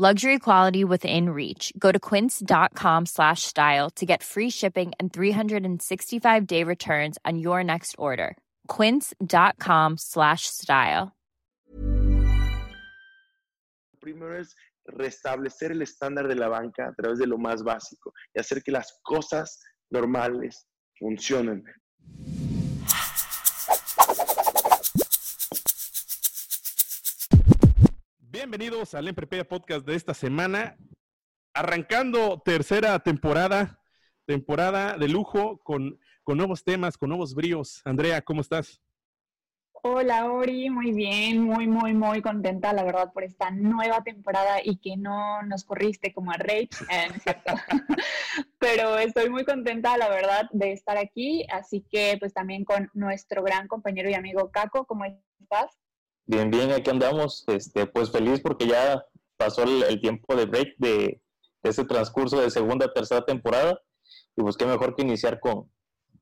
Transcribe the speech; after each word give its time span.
Luxury 0.00 0.38
quality 0.38 0.82
within 0.82 1.28
reach. 1.28 1.74
Go 1.78 1.92
to 1.92 1.98
quince.com 2.00 3.04
slash 3.04 3.42
style 3.42 3.90
to 3.96 4.06
get 4.06 4.22
free 4.22 4.48
shipping 4.48 4.92
and 4.98 5.12
365-day 5.12 6.64
returns 6.64 7.18
on 7.26 7.38
your 7.38 7.62
next 7.62 7.94
order. 7.98 8.38
quince.com 8.66 9.98
slash 9.98 10.46
style. 10.46 11.12
Primero 14.00 14.40
es 14.40 14.56
restablecer 14.86 15.72
el 15.72 15.82
estándar 15.82 16.28
de 16.28 16.34
la 16.34 16.48
banca 16.48 16.88
a 16.88 16.94
través 16.94 17.18
de 17.18 17.26
lo 17.26 17.36
más 17.36 17.62
básico 17.62 18.14
y 18.34 18.40
hacer 18.40 18.62
que 18.62 18.72
las 18.72 18.98
cosas 19.02 19.60
normales 19.90 20.66
funcionen. 20.98 21.62
Bienvenidos 28.50 28.94
al 28.94 29.06
Emprepedia 29.06 29.46
Podcast 29.46 29.86
de 29.86 29.94
esta 29.94 30.12
semana. 30.12 30.76
Arrancando 31.54 32.42
tercera 32.44 32.98
temporada, 32.98 33.80
temporada 34.26 34.98
de 34.98 35.06
lujo 35.06 35.58
con, 35.58 36.00
con 36.24 36.36
nuevos 36.36 36.64
temas, 36.64 36.98
con 36.98 37.10
nuevos 37.10 37.36
bríos. 37.36 37.80
Andrea, 37.84 38.22
¿cómo 38.22 38.40
estás? 38.40 38.82
Hola 39.84 40.32
Ori, 40.32 40.68
muy 40.68 40.90
bien, 40.90 41.44
muy, 41.44 41.68
muy, 41.68 41.94
muy 41.94 42.22
contenta, 42.22 42.72
la 42.72 42.82
verdad, 42.82 43.12
por 43.12 43.22
esta 43.22 43.52
nueva 43.52 44.02
temporada 44.02 44.56
y 44.64 44.78
que 44.78 44.96
no 44.96 45.42
nos 45.42 45.62
corriste 45.62 46.12
como 46.12 46.32
a 46.32 46.36
Rage, 46.36 46.70
eh, 46.90 47.08
pero 48.58 48.98
estoy 48.98 49.30
muy 49.30 49.44
contenta, 49.44 49.96
la 49.96 50.08
verdad, 50.08 50.48
de 50.50 50.72
estar 50.72 50.98
aquí, 50.98 51.46
así 51.52 51.86
que 51.88 52.16
pues 52.18 52.34
también 52.34 52.64
con 52.64 52.90
nuestro 52.94 53.44
gran 53.44 53.68
compañero 53.68 54.10
y 54.10 54.14
amigo 54.14 54.50
Caco, 54.50 54.86
¿cómo 54.86 55.04
estás? 55.04 55.78
Bien, 56.30 56.48
bien, 56.48 56.70
aquí 56.70 56.88
andamos, 56.88 57.42
este, 57.48 57.86
pues 57.86 58.12
feliz 58.12 58.40
porque 58.40 58.68
ya 58.68 59.04
pasó 59.36 59.64
el, 59.64 60.00
tiempo 60.00 60.36
de 60.36 60.46
break 60.46 60.76
de, 60.78 61.20
ese 61.64 61.84
transcurso 61.84 62.40
de 62.40 62.52
segunda, 62.52 62.92
tercera 62.92 63.24
temporada, 63.24 63.80
y 64.36 64.42
pues 64.42 64.56
qué 64.56 64.64
mejor 64.64 64.94
que 64.94 65.02
iniciar 65.02 65.40
con, 65.40 65.68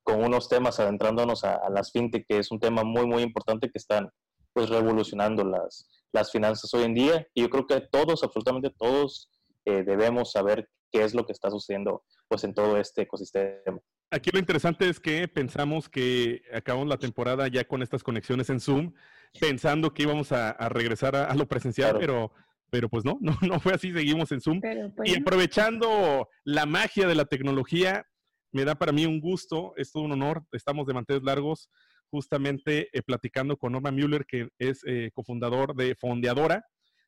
con 0.02 0.24
unos 0.24 0.48
temas 0.48 0.80
adentrándonos 0.80 1.44
a, 1.44 1.60
las 1.68 1.92
fintech, 1.92 2.24
que 2.26 2.38
es 2.38 2.50
un 2.50 2.58
tema 2.58 2.84
muy, 2.84 3.04
muy 3.06 3.22
importante 3.22 3.68
que 3.68 3.76
están 3.76 4.08
pues 4.54 4.70
revolucionando 4.70 5.44
las, 5.44 5.86
las 6.10 6.32
finanzas 6.32 6.72
hoy 6.72 6.84
en 6.84 6.94
día, 6.94 7.26
y 7.34 7.42
yo 7.42 7.50
creo 7.50 7.66
que 7.66 7.86
todos, 7.92 8.24
absolutamente 8.24 8.70
todos, 8.78 9.28
eh, 9.66 9.82
debemos 9.84 10.32
saber 10.32 10.70
qué 10.90 11.04
es 11.04 11.12
lo 11.12 11.26
que 11.26 11.32
está 11.32 11.50
sucediendo 11.50 12.02
pues 12.28 12.44
en 12.44 12.54
todo 12.54 12.78
este 12.78 13.02
ecosistema. 13.02 13.78
Aquí 14.10 14.30
lo 14.30 14.38
interesante 14.38 14.88
es 14.88 15.00
que 15.00 15.28
pensamos 15.28 15.90
que 15.90 16.40
acabamos 16.54 16.88
la 16.88 16.96
temporada 16.96 17.46
ya 17.48 17.64
con 17.64 17.82
estas 17.82 18.02
conexiones 18.02 18.48
en 18.48 18.58
Zoom, 18.58 18.94
pensando 19.40 19.92
que 19.92 20.02
íbamos 20.02 20.32
a, 20.32 20.52
regresar 20.68 21.16
a, 21.16 21.34
lo 21.34 21.46
presencial, 21.46 21.96
pero, 21.98 22.32
pero 22.70 22.88
pues 22.88 23.04
no, 23.04 23.18
no, 23.20 23.36
no 23.42 23.60
fue 23.60 23.74
así, 23.74 23.92
seguimos 23.92 24.32
en 24.32 24.40
Zoom. 24.40 24.60
Pues, 24.60 25.10
y 25.10 25.16
aprovechando 25.16 26.28
la 26.44 26.66
magia 26.66 27.06
de 27.06 27.14
la 27.14 27.24
tecnología, 27.24 28.06
me 28.52 28.64
da 28.64 28.74
para 28.74 28.92
mí 28.92 29.06
un 29.06 29.20
gusto, 29.20 29.74
es 29.76 29.92
todo 29.92 30.04
un 30.04 30.12
honor, 30.12 30.44
estamos 30.52 30.86
de 30.86 30.94
manteles 30.94 31.22
largos, 31.22 31.70
justamente 32.10 32.88
eh, 32.92 33.02
platicando 33.02 33.56
con 33.56 33.72
Norma 33.72 33.90
Müller, 33.90 34.24
que 34.26 34.48
es 34.58 34.82
eh, 34.86 35.10
cofundador 35.12 35.74
de 35.74 35.94
Fondeadora, 35.94 36.64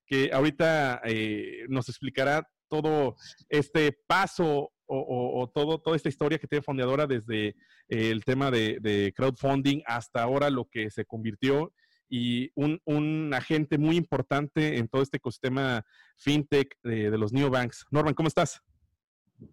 que 0.06 0.30
ahorita 0.32 1.00
eh, 1.04 1.64
nos 1.68 1.88
explicará 1.88 2.46
todo 2.68 3.16
este 3.48 3.96
paso 4.06 4.70
o, 4.92 5.48
todo, 5.54 5.80
toda 5.80 5.94
esta 5.94 6.08
historia 6.08 6.38
que 6.38 6.48
tiene 6.48 6.64
Fondeadora 6.64 7.06
desde 7.06 7.54
el 7.88 8.24
tema 8.24 8.50
de, 8.50 9.12
crowdfunding 9.14 9.82
hasta 9.86 10.20
ahora 10.20 10.50
lo 10.50 10.64
que 10.68 10.90
se 10.90 11.04
convirtió 11.04 11.72
y 12.10 12.50
un, 12.54 13.32
agente 13.32 13.78
muy 13.78 13.96
importante 13.96 14.76
en 14.76 14.88
todo 14.88 15.00
este 15.00 15.18
ecosistema 15.18 15.84
fintech 16.18 16.76
de, 16.82 17.16
los 17.16 17.32
neobanks. 17.32 17.86
Norman, 17.90 18.14
¿cómo 18.14 18.28
estás? 18.28 18.60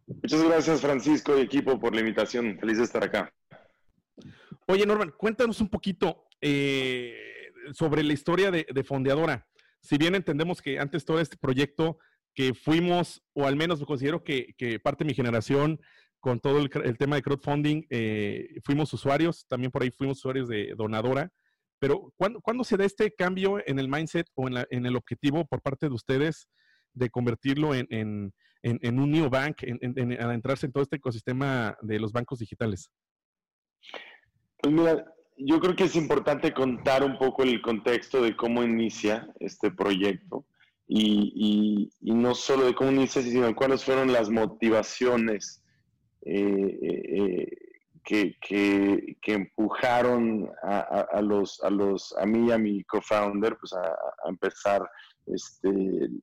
Muchas 0.08 0.44
gracias, 0.44 0.82
Francisco 0.82 1.38
y 1.38 1.42
equipo, 1.42 1.80
por 1.80 1.94
la 1.94 2.02
invitación. 2.02 2.58
Feliz 2.60 2.80
de 2.80 2.84
estar 2.84 3.04
acá. 3.04 3.34
Oye, 4.66 4.86
Norman, 4.86 5.14
cuéntanos 5.16 5.62
un 5.62 5.70
poquito 5.70 6.26
eh, 6.42 7.52
sobre 7.72 8.04
la 8.04 8.12
historia 8.12 8.52
de, 8.52 8.66
de 8.70 8.84
Fondeadora. 8.84 9.48
Si 9.80 9.98
bien 9.98 10.16
entendemos 10.16 10.62
que 10.62 10.80
antes 10.80 11.06
todo 11.06 11.22
este 11.22 11.38
proyecto 11.38 12.00
que 12.38 12.54
fuimos, 12.54 13.24
o 13.34 13.48
al 13.48 13.56
menos 13.56 13.80
me 13.80 13.88
considero 13.88 14.24
que, 14.24 14.54
parte 14.84 15.04
de 15.04 15.08
mi 15.08 15.16
generación, 15.16 15.82
con 16.20 16.40
todo 16.40 16.60
el, 16.60 16.98
tema 16.98 17.16
de 17.16 17.24
crowdfunding, 17.24 17.88
eh, 17.90 18.60
fuimos 18.64 18.94
usuarios, 18.94 19.48
también 19.48 19.72
por 19.72 19.82
ahí 19.82 19.90
fuimos 19.90 20.20
usuarios 20.20 20.48
de 20.48 20.76
Donadora. 20.78 21.32
Pero, 21.80 22.14
¿cuándo, 22.18 22.64
se 22.64 22.78
da 22.78 22.86
este 22.86 23.12
cambio 23.12 23.60
en 23.66 23.80
el 23.80 23.88
mindset 23.88 24.28
o 24.36 24.48
en, 24.48 24.86
el 24.86 24.96
objetivo 24.96 25.46
por 25.46 25.62
parte 25.62 25.88
de 25.88 25.94
ustedes 25.94 26.48
de 26.94 27.10
convertirlo 27.10 27.76
en, 27.76 28.34
un 28.64 29.12
new 29.12 29.30
bank, 29.30 29.58
en, 29.62 30.22
adentrarse 30.22 30.66
en 30.66 30.72
todo 30.72 30.84
este 30.84 30.96
ecosistema 30.96 31.78
de 31.82 32.00
los 32.00 32.12
bancos 32.12 32.40
digitales? 32.40 32.90
Pues 34.58 34.74
mira, 34.74 35.06
yo 35.38 35.60
creo 35.60 35.76
que 35.76 35.84
es 35.84 35.96
importante 35.96 36.52
contar 36.52 37.04
un 37.04 37.18
poco 37.20 37.44
el 37.44 37.62
contexto 37.62 38.22
de 38.24 38.36
cómo 38.36 38.64
inicia 38.64 39.32
este 39.40 39.70
proyecto 39.70 40.46
y, 40.88 41.92
no 42.02 42.34
solo 42.34 42.66
de 42.66 42.74
cómo 42.74 42.92
inicia, 42.92 43.22
sino 43.22 43.54
cuáles 43.56 43.84
fueron 43.84 44.12
las 44.12 44.30
motivaciones 44.30 45.64
eh, 46.22 46.80
eh, 46.82 47.67
que, 48.08 48.38
que, 48.40 49.34
empujaron 49.34 50.50
a, 50.64 51.22
los, 51.22 51.62
a, 51.62 51.70
los, 51.70 52.16
a 52.18 52.26
mí 52.26 52.48
y 52.48 52.52
a 52.54 52.58
mi 52.58 52.82
co-founder 52.86 53.58
pues 53.60 53.74
a, 53.74 54.30
empezar 54.30 54.82
este, 55.26 55.70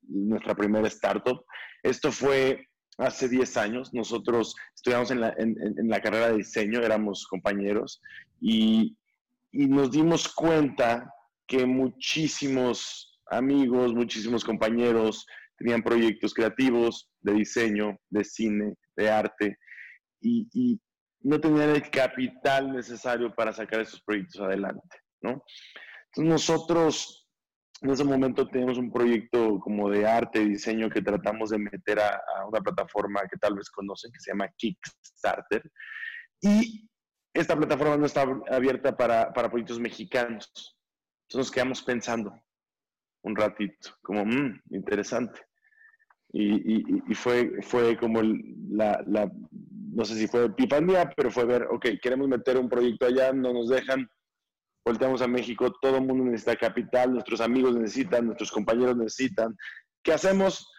nuestra 0.09 0.55
primera 0.55 0.89
startup. 0.89 1.45
Esto 1.83 2.11
fue 2.11 2.67
hace 2.97 3.28
10 3.28 3.56
años. 3.59 3.93
Nosotros 3.93 4.55
estudiamos 4.75 5.11
en 5.11 5.21
la, 5.21 5.34
en, 5.37 5.56
en 5.61 5.89
la 5.89 6.00
carrera 6.00 6.28
de 6.28 6.39
diseño, 6.39 6.81
éramos 6.81 7.27
compañeros 7.27 8.01
y, 8.41 8.97
y 9.53 9.66
nos 9.66 9.91
dimos 9.91 10.33
cuenta 10.33 11.12
que 11.47 11.66
muchísimos 11.66 13.21
amigos, 13.31 13.93
muchísimos 13.93 14.43
compañeros, 14.43 15.27
tenían 15.59 15.83
proyectos 15.83 16.33
creativos 16.33 17.11
de 17.21 17.34
diseño, 17.34 17.99
de 18.09 18.25
cine, 18.25 18.75
de 18.97 19.11
arte, 19.11 19.59
y, 20.25 20.81
no 21.25 21.41
tenían 21.41 21.71
el 21.71 21.91
capital 21.91 22.73
necesario 22.73 23.35
para 23.35 23.53
sacar 23.53 23.81
esos 23.81 24.03
proyectos 24.03 24.41
adelante, 24.41 24.99
¿no? 25.23 25.43
Entonces 26.12 26.33
nosotros 26.33 27.25
en 27.81 27.91
ese 27.91 28.05
momento 28.05 28.47
tenemos 28.49 28.79
un 28.79 28.93
proyecto 28.93 29.59
como 29.61 29.91
de 29.91 30.07
arte, 30.07 30.41
y 30.41 30.51
diseño 30.51 30.89
que 30.89 31.03
tratamos 31.03 31.51
de 31.51 31.59
meter 31.59 32.01
a, 32.01 32.21
una 32.49 32.61
plataforma 32.61 33.21
que 33.31 33.37
tal 33.37 33.57
vez 33.57 33.69
conocen, 33.71 34.13
que 34.13 34.21
se 34.21 34.31
llama 34.31 34.49
Kickstarter, 34.57 35.63
y 36.41 36.89
esta 37.34 37.57
plataforma 37.57 37.97
no 37.97 38.07
está 38.07 38.23
abierta 38.51 38.97
para, 38.97 39.33
para 39.33 39.51
proyectos 39.51 39.81
mexicanos. 39.81 40.79
Entonces 41.25 41.49
nos 41.49 41.51
quedamos 41.51 41.83
pensando, 41.83 42.41
un 43.23 43.34
ratito, 43.34 43.91
como, 44.03 44.25
mmm, 44.25 44.61
interesante. 44.71 45.41
Y, 46.33 47.11
y, 47.11 47.15
fue, 47.15 47.63
fue 47.63 47.97
como 47.97 48.21
la, 48.23 49.03
la, 49.07 49.31
no 49.94 50.05
sé 50.05 50.16
si 50.16 50.27
fue 50.27 50.47
epifanía, 50.47 51.10
pero 51.16 51.31
fue 51.31 51.44
ver, 51.44 51.66
ok, 51.71 51.86
queremos 52.03 52.28
meter 52.28 52.59
un 52.59 52.69
proyecto 52.69 53.07
allá, 53.07 53.33
no 53.33 53.53
nos 53.53 53.69
dejan, 53.69 54.09
volteamos 54.84 55.22
a 55.22 55.28
México, 55.28 55.72
todo 55.80 55.97
el 55.97 56.04
mundo 56.04 56.24
necesita 56.24 56.57
capital, 56.57 57.13
nuestros 57.13 57.41
amigos 57.41 57.77
necesitan, 57.77 58.27
nuestros 58.27 58.51
compañeros 58.51 58.97
necesitan. 58.97 59.57
¿Qué 60.03 60.13
hacemos? 60.13 60.71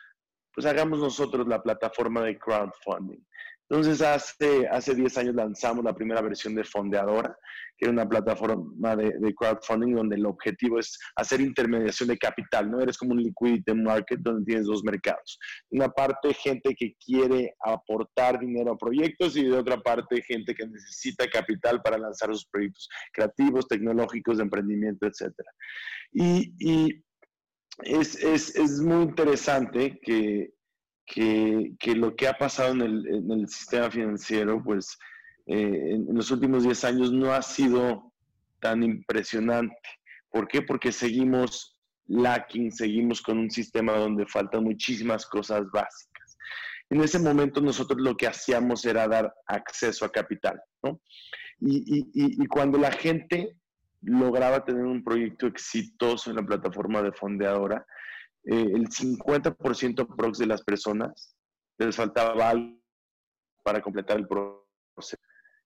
Pues 0.54 0.68
hagamos 0.68 1.00
nosotros 1.00 1.48
la 1.48 1.62
plataforma 1.62 2.22
de 2.22 2.38
crowdfunding. 2.38 3.24
Entonces, 3.70 4.02
hace, 4.02 4.68
hace 4.68 4.94
10 4.94 5.18
años 5.18 5.36
lanzamos 5.36 5.84
la 5.84 5.96
primera 5.96 6.22
versión 6.22 6.54
de 6.54 6.64
Fondeadora, 6.64 7.36
que 7.78 7.86
era 7.86 7.92
una 7.92 8.08
plataforma 8.08 8.96
de, 8.96 9.34
crowdfunding 9.34 9.96
donde 9.96 10.16
el 10.16 10.26
objetivo 10.28 10.80
es 10.80 10.98
hacer 11.16 11.42
intermediación 11.42 12.10
de 12.10 12.18
capital, 12.18 12.70
¿no? 12.70 12.80
Eres 12.80 12.98
como 12.98 13.14
un 13.14 13.24
liquidity 13.24 13.74
market 13.74 14.20
donde 14.22 14.46
tienes 14.46 14.68
dos 14.68 14.84
mercados. 14.84 15.40
Una 15.72 15.90
parte, 15.90 16.34
gente 16.36 16.76
que 16.76 16.96
quiere 17.04 17.56
aportar 17.60 18.40
dinero 18.40 18.74
a 18.74 18.78
proyectos 18.78 19.36
y 19.36 19.44
de 19.44 19.58
otra 19.58 19.78
parte, 19.82 20.22
gente 20.22 20.54
que 20.54 20.68
necesita 20.68 21.28
capital 21.28 21.82
para 21.82 21.98
lanzar 21.98 22.30
sus 22.30 22.46
proyectos 22.46 22.88
creativos, 23.12 23.68
tecnológicos, 23.68 24.38
de 24.38 24.44
emprendimiento, 24.44 25.08
etc. 25.08 25.34
Y, 26.14 26.54
y 26.60 27.04
es, 27.84 28.16
es, 28.24 28.56
es 28.56 28.80
muy 28.80 29.04
interesante 29.04 30.00
que 30.02 30.54
que, 31.06 31.76
lo 31.96 32.16
que 32.16 32.28
ha 32.28 32.34
pasado 32.34 32.72
en 32.74 32.82
el, 32.82 33.48
sistema 33.48 33.90
financiero, 33.90 34.62
pues 34.64 34.98
eh, 35.46 35.92
en, 35.94 36.16
los 36.16 36.32
últimos 36.32 36.64
10 36.64 36.84
años 36.86 37.12
no 37.12 37.32
ha 37.32 37.42
sido 37.42 38.12
tan 38.60 38.84
impresionante. 38.84 39.76
¿Por 40.30 40.48
qué? 40.48 40.62
Porque 40.62 40.92
seguimos 40.92 41.80
lacking, 42.08 42.72
seguimos 42.72 43.22
con 43.22 43.38
un 43.38 43.50
sistema 43.50 43.94
donde 43.94 44.26
faltan 44.28 44.64
muchísimas 44.64 45.26
cosas 45.26 45.64
básicas. 45.72 46.38
En 46.90 47.02
ese 47.02 47.20
momento 47.20 47.62
nosotros 47.62 48.00
lo 48.02 48.16
que 48.16 48.28
hacíamos 48.28 48.86
era 48.86 49.08
dar 49.08 49.34
acceso 49.48 50.06
a 50.06 50.12
capital, 50.12 50.62
¿no? 50.84 51.02
Y, 51.60 52.46
cuando 52.48 52.78
la 52.78 52.92
gente 52.92 53.56
lograba 54.02 54.64
tener 54.64 54.84
un 54.84 55.04
proyecto 55.04 55.48
exitoso 55.48 56.30
en 56.30 56.36
la 56.36 56.46
plataforma 56.46 57.02
de 57.02 57.12
fondeadora, 57.12 57.86
eh, 58.46 58.72
el 58.74 58.90
50% 58.90 60.16
prox 60.16 60.38
de 60.38 60.46
las 60.46 60.64
personas 60.64 61.36
les 61.78 61.96
faltaba 61.96 62.50
algo 62.50 62.80
para 63.64 63.82
completar 63.82 64.18
el 64.18 64.28
proceso. 64.28 65.18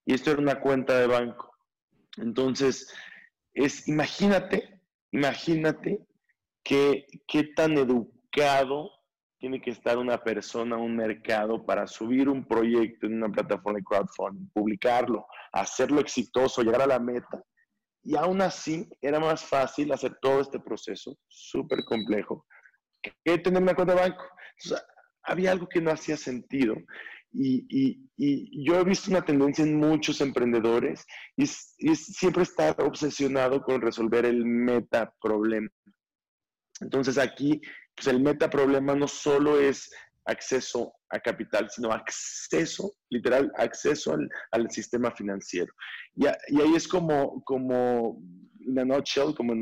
Y 0.06 0.14
esto 0.14 0.30
era 0.30 0.40
una 0.40 0.60
cuenta 0.60 0.98
de 0.98 1.06
banco. 1.06 1.54
Entonces, 2.16 2.92
es, 3.52 3.86
imagínate, 3.86 4.80
imagínate 5.12 6.06
qué, 6.64 7.06
qué 7.26 7.44
tan 7.54 7.76
educado 7.76 8.90
tiene 9.38 9.60
que 9.60 9.70
estar 9.70 9.96
una 9.98 10.18
persona, 10.18 10.76
un 10.76 10.96
mercado 10.96 11.64
para 11.64 11.86
subir 11.86 12.28
un 12.28 12.46
proyecto 12.46 13.06
en 13.06 13.14
una 13.14 13.30
plataforma 13.30 13.78
de 13.78 13.84
crowdfunding, 13.84 14.50
publicarlo, 14.52 15.26
hacerlo 15.52 16.00
exitoso, 16.00 16.62
llegar 16.62 16.82
a 16.82 16.86
la 16.86 16.98
meta. 16.98 17.42
Y 18.02 18.16
aún 18.16 18.42
así 18.42 18.88
era 19.00 19.18
más 19.18 19.42
fácil 19.44 19.92
hacer 19.92 20.16
todo 20.20 20.40
este 20.40 20.60
proceso, 20.60 21.16
súper 21.26 21.84
complejo, 21.84 22.46
que 23.02 23.38
tener 23.38 23.62
una 23.62 23.74
cuenta 23.74 23.94
de 23.94 24.00
banco. 24.00 24.24
había 25.22 25.52
algo 25.52 25.68
que 25.68 25.80
no 25.80 25.90
hacía 25.90 26.16
sentido. 26.16 26.76
Y, 27.32 27.98
yo 28.64 28.78
he 28.78 28.84
visto 28.84 29.10
una 29.10 29.24
tendencia 29.24 29.64
en 29.64 29.76
muchos 29.76 30.20
emprendedores 30.20 31.06
y, 31.36 31.44
y 31.44 31.94
siempre 31.94 32.42
estar 32.42 32.74
obsesionado 32.82 33.62
con 33.62 33.80
resolver 33.80 34.26
el 34.26 34.44
meta 34.44 35.14
problema. 35.20 35.68
Entonces 36.80 37.18
aquí, 37.18 37.60
pues 37.94 38.08
el 38.08 38.20
meta 38.20 38.50
problema 38.50 38.94
no 38.94 39.06
solo 39.06 39.60
es 39.60 39.90
acceso 40.24 40.92
a 41.10 41.18
capital, 41.18 41.68
sino 41.70 41.92
acceso, 41.92 42.92
literal, 43.10 43.50
acceso 43.56 44.16
al, 44.52 44.70
sistema 44.70 45.10
financiero. 45.10 45.72
Y, 46.14 46.26
ahí 46.26 46.74
es 46.74 46.86
como, 46.86 47.42
como, 47.44 48.22
in 48.60 48.74
nutshell, 48.74 49.34
como 49.34 49.54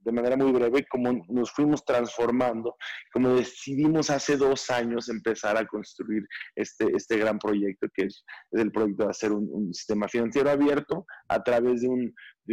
de 0.00 0.12
manera 0.12 0.36
muy 0.36 0.52
breve, 0.52 0.86
como 0.86 1.24
nos 1.28 1.50
fuimos 1.50 1.84
transformando, 1.84 2.76
como 3.12 3.34
decidimos 3.34 4.10
hace 4.10 4.36
dos 4.36 4.70
años 4.70 5.08
empezar 5.08 5.56
a 5.56 5.66
construir 5.66 6.26
este, 6.54 6.86
este 6.96 7.18
gran 7.18 7.38
proyecto, 7.38 7.88
que 7.94 8.04
es, 8.04 8.24
el 8.52 8.72
proyecto 8.72 9.04
de 9.04 9.10
hacer 9.10 9.32
un, 9.32 9.72
sistema 9.74 10.08
financiero 10.08 10.50
abierto 10.50 11.06
a 11.28 11.42
través 11.42 11.82
de, 11.82 11.88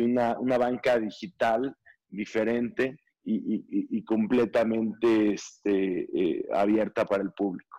una, 0.04 0.38
una 0.40 0.58
banca 0.58 1.00
digital 1.00 1.76
diferente 2.10 2.98
y, 3.30 4.04
completamente 4.06 5.34
este, 5.34 6.08
eh, 6.14 6.46
abierta 6.54 7.06
para 7.06 7.24
el 7.24 7.32
público. 7.32 7.78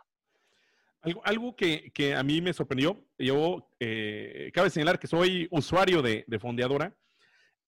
Algo, 1.01 1.23
algo 1.25 1.57
que, 1.57 1.91
que, 1.95 2.15
a 2.15 2.23
mí 2.23 2.43
me 2.43 2.53
sorprendió, 2.53 3.03
yo 3.19 3.71
eh, 3.81 4.51
cabe 4.53 4.69
señalar 4.69 4.99
que 4.99 5.07
soy 5.07 5.49
usuario 5.51 6.03
de, 6.03 6.25
de 6.27 6.39
Fondeadora 6.39 6.95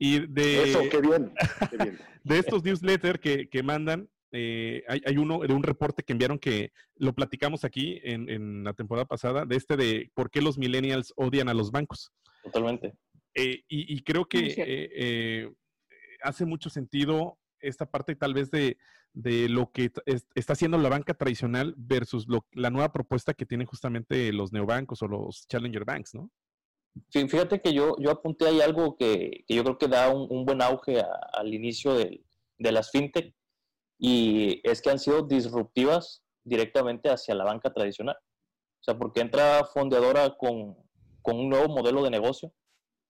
y 0.00 0.26
de, 0.26 0.70
Eso, 0.70 0.80
qué 0.90 1.00
bien, 1.00 1.32
de 2.24 2.38
estos 2.38 2.64
newsletters 2.64 3.20
que, 3.20 3.48
que 3.48 3.62
mandan, 3.62 4.08
eh, 4.32 4.82
hay, 4.88 5.02
hay, 5.04 5.16
uno 5.16 5.40
de 5.40 5.54
un 5.54 5.62
reporte 5.62 6.02
que 6.02 6.12
enviaron 6.12 6.38
que 6.38 6.72
lo 6.96 7.14
platicamos 7.14 7.64
aquí 7.64 8.00
en, 8.02 8.28
en, 8.28 8.64
la 8.64 8.72
temporada 8.72 9.04
pasada, 9.04 9.44
de 9.44 9.56
este 9.56 9.76
de 9.76 10.10
por 10.14 10.30
qué 10.30 10.40
los 10.40 10.58
millennials 10.58 11.12
odian 11.16 11.48
a 11.48 11.54
los 11.54 11.70
bancos. 11.70 12.12
Totalmente. 12.42 12.94
y, 13.34 13.62
y, 13.68 14.02
creo 14.02 14.24
que 14.26 15.52
hace 16.22 16.44
mucho 16.44 16.70
sentido 16.70 17.38
esta 17.60 17.86
parte 17.86 18.16
tal 18.16 18.34
vez 18.34 18.50
de, 18.50 18.76
lo 19.48 19.70
que 19.72 19.90
está 20.34 20.52
haciendo 20.52 20.78
la 20.78 20.88
banca 20.88 21.14
tradicional 21.14 21.74
versus 21.76 22.26
la 22.52 22.70
nueva 22.70 22.92
propuesta 22.92 23.34
que 23.34 23.46
tienen 23.46 23.66
justamente 23.66 24.32
los 24.32 24.52
neobancos 24.52 25.02
o 25.02 25.08
los 25.08 25.46
challenger 25.48 25.84
banks, 25.84 26.14
¿no? 26.14 26.30
Fíjate 27.10 27.60
que 27.60 27.72
yo, 27.72 27.96
yo 27.98 28.10
apunté 28.10 28.46
ahí 28.46 28.60
algo 28.60 28.96
que, 28.96 29.44
yo 29.48 29.62
creo 29.62 29.78
que 29.78 29.88
da 29.88 30.10
un, 30.10 30.44
buen 30.44 30.60
auge 30.62 31.02
al 31.32 31.54
inicio 31.54 31.94
de, 31.94 32.22
las 32.58 32.90
fintech 32.90 33.34
y 33.98 34.60
es 34.64 34.82
que 34.82 34.90
han 34.90 34.98
sido 34.98 35.22
disruptivas 35.22 36.22
directamente 36.44 37.10
hacia 37.10 37.34
la 37.34 37.44
banca 37.44 37.72
tradicional. 37.72 38.16
O 38.16 38.82
sea, 38.82 38.98
porque 38.98 39.20
entra 39.20 39.64
fondeadora 39.64 40.36
con, 40.36 40.76
con 41.22 41.38
un 41.38 41.48
nuevo 41.48 41.68
modelo 41.68 42.02
de 42.02 42.10
negocio, 42.10 42.52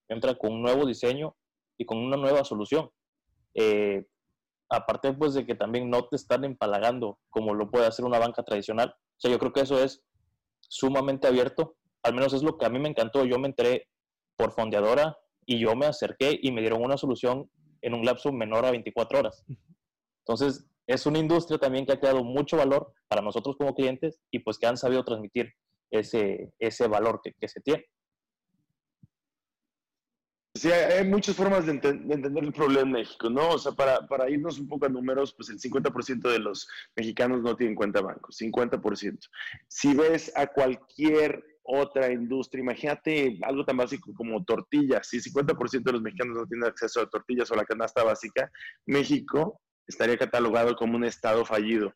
entra 0.09 0.35
con 0.35 0.53
un 0.53 0.61
nuevo 0.61 0.85
diseño 0.85 1.35
y 1.77 1.85
con 1.85 1.97
una 1.97 2.17
nueva 2.17 2.43
solución. 2.43 2.89
Eh, 3.55 4.05
aparte 4.69 5.11
pues 5.13 5.33
de 5.33 5.45
que 5.45 5.55
también 5.55 5.89
no 5.89 6.07
te 6.07 6.15
están 6.15 6.45
empalagando 6.45 7.19
como 7.29 7.53
lo 7.53 7.69
puede 7.69 7.87
hacer 7.87 8.05
una 8.05 8.19
banca 8.19 8.43
tradicional. 8.43 8.89
O 8.89 9.19
sea, 9.19 9.31
yo 9.31 9.39
creo 9.39 9.53
que 9.53 9.61
eso 9.61 9.81
es 9.83 10.03
sumamente 10.61 11.27
abierto, 11.27 11.75
al 12.03 12.13
menos 12.13 12.33
es 12.33 12.43
lo 12.43 12.57
que 12.57 12.65
a 12.65 12.69
mí 12.69 12.79
me 12.79 12.89
encantó. 12.89 13.25
Yo 13.25 13.39
me 13.39 13.47
entré 13.47 13.87
por 14.35 14.51
fondeadora 14.51 15.17
y 15.45 15.59
yo 15.59 15.75
me 15.75 15.85
acerqué 15.85 16.39
y 16.41 16.51
me 16.51 16.61
dieron 16.61 16.83
una 16.83 16.97
solución 16.97 17.49
en 17.81 17.93
un 17.93 18.05
lapso 18.05 18.31
menor 18.31 18.65
a 18.65 18.71
24 18.71 19.19
horas. 19.19 19.43
Entonces, 20.25 20.65
es 20.87 21.05
una 21.05 21.19
industria 21.19 21.57
también 21.57 21.85
que 21.85 21.93
ha 21.93 21.99
creado 21.99 22.23
mucho 22.23 22.57
valor 22.57 22.93
para 23.07 23.21
nosotros 23.21 23.55
como 23.57 23.75
clientes 23.75 24.19
y 24.31 24.39
pues 24.39 24.57
que 24.57 24.67
han 24.67 24.77
sabido 24.77 25.03
transmitir 25.03 25.53
ese, 25.89 26.53
ese 26.59 26.87
valor 26.87 27.21
que, 27.23 27.47
se 27.47 27.61
tiene. 27.61 27.85
Sí, 30.53 30.69
hay 30.69 31.07
muchas 31.07 31.35
formas 31.35 31.65
de, 31.65 31.71
entender 31.71 32.43
el 32.43 32.51
problema 32.51 32.81
en 32.81 32.91
México, 32.91 33.29
¿no? 33.29 33.51
O 33.51 33.57
sea, 33.57 33.71
para, 33.71 34.05
para 34.07 34.29
irnos 34.29 34.59
un 34.59 34.67
poco 34.67 34.85
a 34.85 34.89
números, 34.89 35.33
pues 35.33 35.49
el 35.49 35.59
50% 35.59 36.29
de 36.29 36.39
los 36.39 36.67
mexicanos 36.95 37.41
no 37.41 37.55
tienen 37.55 37.75
cuenta 37.75 38.01
banco, 38.01 38.31
50%. 38.31 39.17
Si 39.67 39.93
ves 39.93 40.31
a 40.35 40.47
cualquier 40.47 41.50
otra 41.63 42.11
industria, 42.11 42.61
imagínate 42.61 43.37
algo 43.43 43.63
tan 43.65 43.77
básico 43.77 44.13
como 44.13 44.43
tortillas, 44.43 45.07
si 45.07 45.19
50% 45.19 45.83
de 45.83 45.91
los 45.91 46.01
mexicanos 46.01 46.37
no 46.37 46.47
tienen 46.47 46.67
acceso 46.67 47.01
a 47.01 47.09
tortillas 47.09 47.51
o 47.51 47.55
la 47.55 47.65
canasta 47.65 48.03
básica, 48.03 48.51
México 48.85 49.61
estaría 49.87 50.17
catalogado 50.17 50.75
como 50.75 50.97
un 50.97 51.05
estado 51.05 51.45
fallido. 51.45 51.93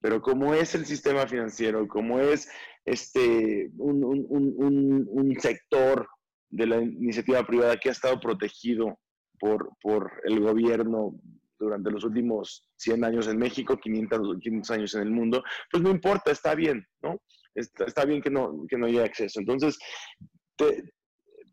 Pero 0.00 0.20
como 0.20 0.54
es 0.54 0.74
el 0.74 0.86
sistema 0.86 1.26
financiero, 1.26 1.86
como 1.88 2.20
es 2.20 2.48
este, 2.84 3.70
un, 3.78 4.04
un, 4.04 4.26
un, 4.28 5.08
un 5.08 5.40
sector 5.40 6.08
de 6.50 6.66
la 6.66 6.80
iniciativa 6.80 7.44
privada 7.46 7.76
que 7.76 7.88
ha 7.88 7.92
estado 7.92 8.20
protegido 8.20 8.98
por, 9.38 9.70
por 9.80 10.12
el 10.24 10.40
gobierno 10.40 11.18
durante 11.58 11.90
los 11.90 12.04
últimos 12.04 12.68
100 12.76 13.04
años 13.04 13.28
en 13.28 13.38
México, 13.38 13.76
500, 13.76 14.38
500 14.40 14.70
años 14.70 14.94
en 14.94 15.02
el 15.02 15.10
mundo, 15.10 15.42
pues 15.70 15.82
no 15.82 15.90
importa, 15.90 16.30
está 16.30 16.54
bien, 16.54 16.86
¿no? 17.02 17.20
Está, 17.54 17.84
está 17.84 18.04
bien 18.04 18.20
que 18.20 18.30
no, 18.30 18.66
que 18.68 18.76
no 18.76 18.86
haya 18.86 19.04
acceso. 19.04 19.40
Entonces, 19.40 19.78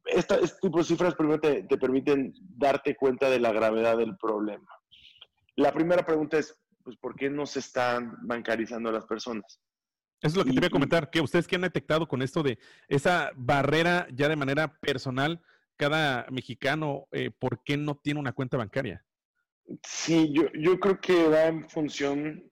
este 0.05 0.39
tipo 0.61 0.79
de 0.79 0.83
cifras 0.83 1.15
primero 1.15 1.39
te, 1.39 1.63
te, 1.63 1.77
permiten 1.77 2.33
darte 2.57 2.95
cuenta 2.95 3.29
de 3.29 3.39
la 3.39 3.51
gravedad 3.51 3.97
del 3.97 4.17
problema. 4.17 4.67
La 5.55 5.71
primera 5.71 6.05
pregunta 6.05 6.37
es, 6.37 6.55
pues, 6.83 6.97
¿por 6.97 7.15
qué 7.15 7.29
no 7.29 7.45
se 7.45 7.59
están 7.59 8.15
bancarizando 8.23 8.91
las 8.91 9.05
personas? 9.05 9.61
Eso 10.21 10.33
es 10.33 10.35
lo 10.37 10.45
que 10.45 10.53
quería 10.53 10.69
comentar, 10.69 11.09
que 11.09 11.19
ustedes 11.19 11.47
que 11.47 11.55
han 11.55 11.63
detectado 11.63 12.07
con 12.07 12.21
esto 12.21 12.43
de 12.43 12.59
esa 12.87 13.31
barrera 13.35 14.07
ya 14.11 14.29
de 14.29 14.35
manera 14.35 14.79
personal, 14.79 15.41
cada 15.77 16.27
mexicano, 16.29 17.07
eh, 17.11 17.31
¿por 17.31 17.63
qué 17.63 17.75
no 17.75 17.95
tiene 17.95 18.19
una 18.19 18.33
cuenta 18.33 18.57
bancaria? 18.57 19.03
Sí, 19.83 20.31
yo, 20.31 20.43
yo 20.53 20.79
creo 20.79 20.99
que 20.99 21.27
va 21.27 21.45
en 21.45 21.67
función, 21.67 22.51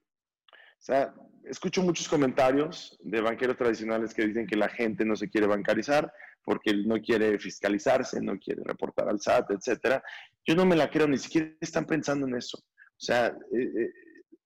o 0.51 0.81
sea, 0.81 1.13
escucho 1.49 1.81
muchos 1.81 2.07
comentarios 2.07 2.97
de 3.01 3.21
banqueros 3.21 3.57
tradicionales 3.57 4.13
que 4.13 4.27
dicen 4.27 4.47
que 4.47 4.55
la 4.55 4.69
gente 4.69 5.03
no 5.03 5.15
se 5.15 5.29
quiere 5.29 5.47
bancarizar 5.47 6.11
porque 6.43 6.73
no 6.73 7.01
quiere 7.01 7.37
fiscalizarse, 7.39 8.21
no 8.21 8.37
quiere 8.37 8.61
reportar 8.63 9.09
al 9.09 9.19
SAT, 9.19 9.51
etcétera. 9.51 10.01
Yo 10.45 10.55
no 10.55 10.65
me 10.65 10.75
la 10.75 10.89
creo, 10.89 11.07
ni 11.07 11.17
siquiera 11.17 11.51
están 11.59 11.85
pensando 11.85 12.27
en 12.27 12.35
eso. 12.35 12.57
O 12.57 13.01
sea, 13.01 13.27
eh, 13.27 13.61
eh, 13.61 13.91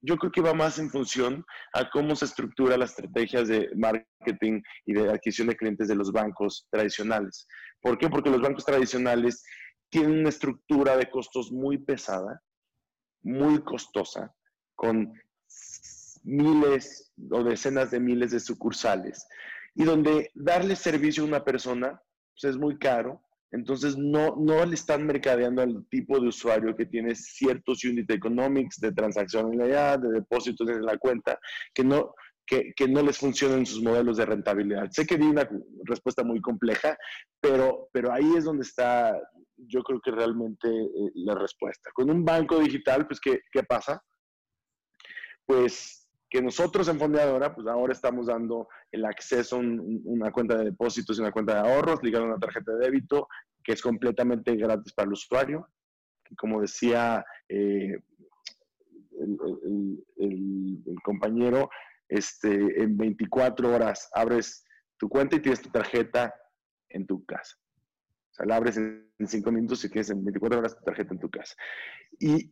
yo 0.02 0.18
creo 0.18 0.32
que 0.32 0.42
va 0.42 0.54
más 0.54 0.80
en 0.80 0.90
función 0.90 1.46
a 1.74 1.90
cómo 1.90 2.16
se 2.16 2.26
estructura 2.26 2.78
las 2.78 2.92
estrategias 2.92 3.48
de 3.48 3.70
marketing 3.76 4.62
y 4.86 4.94
de 4.94 5.10
adquisición 5.10 5.48
de 5.48 5.56
clientes 5.56 5.88
de 5.88 5.96
los 5.96 6.12
bancos 6.12 6.68
tradicionales. 6.70 7.48
¿Por 7.82 7.98
qué? 7.98 8.10
Porque 8.10 8.30
los 8.30 8.42
bancos 8.42 8.66
tradicionales 8.66 9.44
tienen 9.90 10.20
una 10.20 10.30
estructura 10.30 10.98
de 10.98 11.10
costos 11.10 11.52
muy 11.52 11.78
pesada, 11.78 12.42
muy 13.24 13.64
costosa, 13.64 14.34
con 14.76 15.14
miles 16.24 17.14
o 17.32 17.44
decenas 17.44 17.92
de 17.92 18.00
miles 18.00 18.32
de 18.32 18.40
sucursales, 18.40 19.28
y 19.76 19.84
donde 19.84 20.30
darle 20.34 20.76
servicio 20.76 21.24
a 21.24 21.28
una 21.28 21.44
persona 21.44 22.02
pues, 22.34 22.54
es 22.54 22.58
muy 22.58 22.78
caro, 22.78 23.22
Entonces 23.52 23.96
no, 23.98 24.36
no 24.36 24.66
le 24.66 24.74
están 24.74 25.06
mercadeando 25.06 25.62
al 25.62 25.86
tipo 25.90 26.20
de 26.20 26.28
usuario 26.28 26.76
que 26.76 26.88
tiene 26.88 27.14
ciertos 27.14 27.84
unit 27.84 28.10
economics 28.10 28.80
de 28.80 28.92
transaccionalidad, 28.92 30.00
de 30.00 30.10
depósitos 30.10 30.68
en 30.70 30.84
la 30.84 30.98
cuenta, 30.98 31.38
que 31.74 31.84
no, 31.84 32.16
que, 32.48 32.74
que, 32.76 32.88
no 32.88 33.02
les 33.04 33.18
funcionan 33.18 33.66
sus 33.66 33.82
modelos 33.82 34.18
de 34.18 34.26
rentabilidad. 34.26 34.90
Sé 34.92 35.06
que 35.06 35.18
di 35.18 35.26
una 35.26 35.48
respuesta 35.86 36.24
muy 36.24 36.42
compleja, 36.42 36.98
pero, 37.40 37.90
pero 37.94 38.12
ahí 38.12 38.34
es 38.36 38.46
donde 38.46 38.64
está, 38.64 39.16
yo 39.56 39.84
creo 39.84 40.02
que 40.02 40.12
realmente 40.12 40.68
eh, 40.68 41.12
la 41.16 41.36
respuesta. 41.36 41.92
Con 41.94 42.10
un 42.10 42.26
banco 42.26 42.60
digital, 42.60 43.06
pues, 43.08 43.20
¿qué, 43.20 43.42
qué 43.52 43.64
pasa? 43.64 44.02
Pues 45.46 46.03
que 46.34 46.42
nosotros 46.42 46.88
en 46.88 46.98
Fondeadora, 46.98 47.54
pues 47.54 47.68
ahora 47.68 47.94
estamos 47.94 48.26
dando 48.26 48.68
el 48.92 49.06
acceso 49.06 49.58
a 49.58 49.60
una 49.60 50.32
cuenta 50.32 50.58
de 50.58 50.66
depósitos 50.66 51.16
y 51.16 51.22
una 51.22 51.32
cuenta 51.32 51.54
de 51.54 51.70
ahorros 51.70 52.02
ligada 52.02 52.26
a 52.26 52.30
una 52.30 52.40
tarjeta 52.40 52.72
de 52.72 52.86
débito, 52.86 53.28
que 53.64 53.74
es 53.74 53.84
completamente 53.84 54.56
gratis 54.56 54.94
para 54.94 55.06
el 55.06 55.14
usuario. 55.14 55.68
Como 56.36 56.60
decía 56.60 57.24
eh, 57.48 58.00
el, 59.20 60.96
compañero, 61.04 61.70
este, 62.10 62.82
en 62.82 62.98
24 62.98 63.72
horas 63.72 64.10
abres 64.12 64.66
tu 64.98 65.08
cuenta 65.10 65.36
y 65.36 65.40
tienes 65.40 65.62
tu 65.62 65.70
tarjeta 65.70 66.34
en 66.90 67.06
tu 67.06 67.24
casa. 67.26 67.56
O 68.32 68.34
sea, 68.34 68.48
la 68.48 68.56
abres 68.56 68.78
en 68.78 69.08
5 69.24 69.52
minutos 69.52 69.86
y 69.86 69.90
tienes 69.90 70.10
en 70.10 70.26
24 70.26 70.58
horas 70.58 70.76
tu 70.76 70.84
tarjeta 70.84 71.14
en 71.14 71.20
tu 71.20 71.30
casa. 71.30 71.54
Y, 72.20 72.52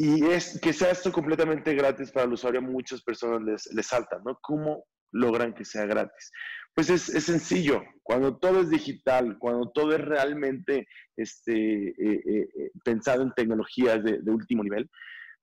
y 0.00 0.24
es 0.26 0.60
que 0.60 0.72
sea 0.72 0.92
esto 0.92 1.10
completamente 1.10 1.74
gratis 1.74 2.12
para 2.12 2.24
el 2.24 2.32
usuario, 2.32 2.60
a 2.60 2.62
muchas 2.62 3.02
personas 3.02 3.42
les, 3.42 3.66
les 3.74 3.84
salta, 3.84 4.20
¿no? 4.24 4.38
¿Cómo 4.40 4.84
logran 5.10 5.52
que 5.52 5.64
sea 5.64 5.86
gratis? 5.86 6.30
Pues 6.72 6.88
es, 6.88 7.08
es, 7.08 7.24
sencillo, 7.24 7.82
cuando 8.04 8.38
todo 8.38 8.60
es 8.60 8.70
digital, 8.70 9.36
cuando 9.40 9.72
todo 9.72 9.96
es 9.96 10.00
realmente 10.00 10.86
este, 11.16 11.88
eh, 11.88 11.94
eh, 11.98 12.48
eh, 12.58 12.70
pensado 12.84 13.24
en 13.24 13.32
tecnologías 13.34 14.04
de, 14.04 14.20
de, 14.20 14.30
último 14.30 14.62
nivel, 14.62 14.88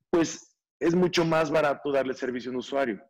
pues 0.10 0.56
es 0.80 0.96
mucho 0.96 1.26
más 1.26 1.52
barato 1.52 1.92
darle 1.92 2.14
servicio 2.14 2.50
a 2.50 2.54
un 2.54 2.60
usuario. 2.60 3.04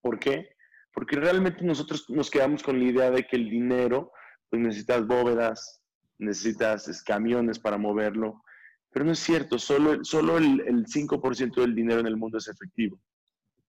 ¿Por 0.00 0.18
qué? 0.18 0.48
Porque 0.94 1.16
realmente 1.16 1.62
nosotros 1.62 2.08
nos 2.08 2.30
quedamos 2.30 2.62
con 2.62 2.78
la 2.78 2.86
idea 2.86 3.10
de 3.10 3.26
que 3.26 3.36
el 3.36 3.50
dinero, 3.50 4.12
pues 4.48 4.62
necesitas 4.62 5.06
bóvedas, 5.06 5.82
necesitas 6.16 7.02
camiones 7.02 7.58
para 7.58 7.76
moverlo, 7.76 8.42
pero 8.92 9.04
no 9.06 9.12
es 9.12 9.18
cierto, 9.18 9.58
solo, 9.58 10.04
solo 10.04 10.38
el, 10.38 10.60
el 10.60 10.86
5% 10.86 11.60
del 11.60 11.74
dinero 11.74 12.00
en 12.00 12.06
el 12.06 12.16
mundo 12.16 12.38
es 12.38 12.48
efectivo. 12.48 13.00